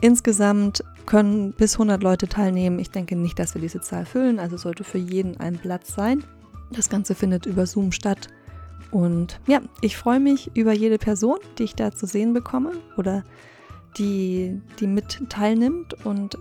Insgesamt 0.01 0.83
können 1.05 1.53
bis 1.53 1.73
100 1.75 2.03
Leute 2.03 2.27
teilnehmen. 2.27 2.79
Ich 2.79 2.91
denke 2.91 3.15
nicht, 3.15 3.39
dass 3.39 3.55
wir 3.55 3.61
diese 3.61 3.81
Zahl 3.81 4.05
füllen, 4.05 4.39
also 4.39 4.57
sollte 4.57 4.83
für 4.83 4.97
jeden 4.97 5.37
ein 5.37 5.57
Platz 5.57 5.95
sein. 5.95 6.23
Das 6.71 6.89
Ganze 6.89 7.15
findet 7.15 7.45
über 7.45 7.65
Zoom 7.65 7.91
statt. 7.91 8.27
Und 8.91 9.39
ja, 9.47 9.61
ich 9.81 9.97
freue 9.97 10.19
mich 10.19 10.51
über 10.55 10.73
jede 10.73 10.97
Person, 10.97 11.37
die 11.57 11.63
ich 11.63 11.75
da 11.75 11.91
zu 11.91 12.05
sehen 12.05 12.33
bekomme 12.33 12.71
oder 12.97 13.23
die, 13.97 14.61
die 14.79 14.87
mit 14.87 15.29
teilnimmt 15.29 16.05
und 16.05 16.37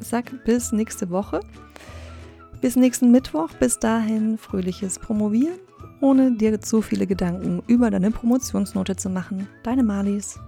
sag 0.00 0.44
bis 0.44 0.72
nächste 0.72 1.10
Woche. 1.10 1.40
Bis 2.62 2.76
nächsten 2.76 3.10
Mittwoch. 3.10 3.48
Bis 3.58 3.80
dahin 3.80 4.38
fröhliches 4.38 5.00
Promovieren, 5.00 5.58
ohne 6.00 6.36
dir 6.36 6.60
zu 6.60 6.80
viele 6.80 7.08
Gedanken 7.08 7.60
über 7.66 7.90
deine 7.90 8.12
Promotionsnote 8.12 8.94
zu 8.94 9.10
machen. 9.10 9.48
Deine 9.64 9.82
Malis. 9.82 10.38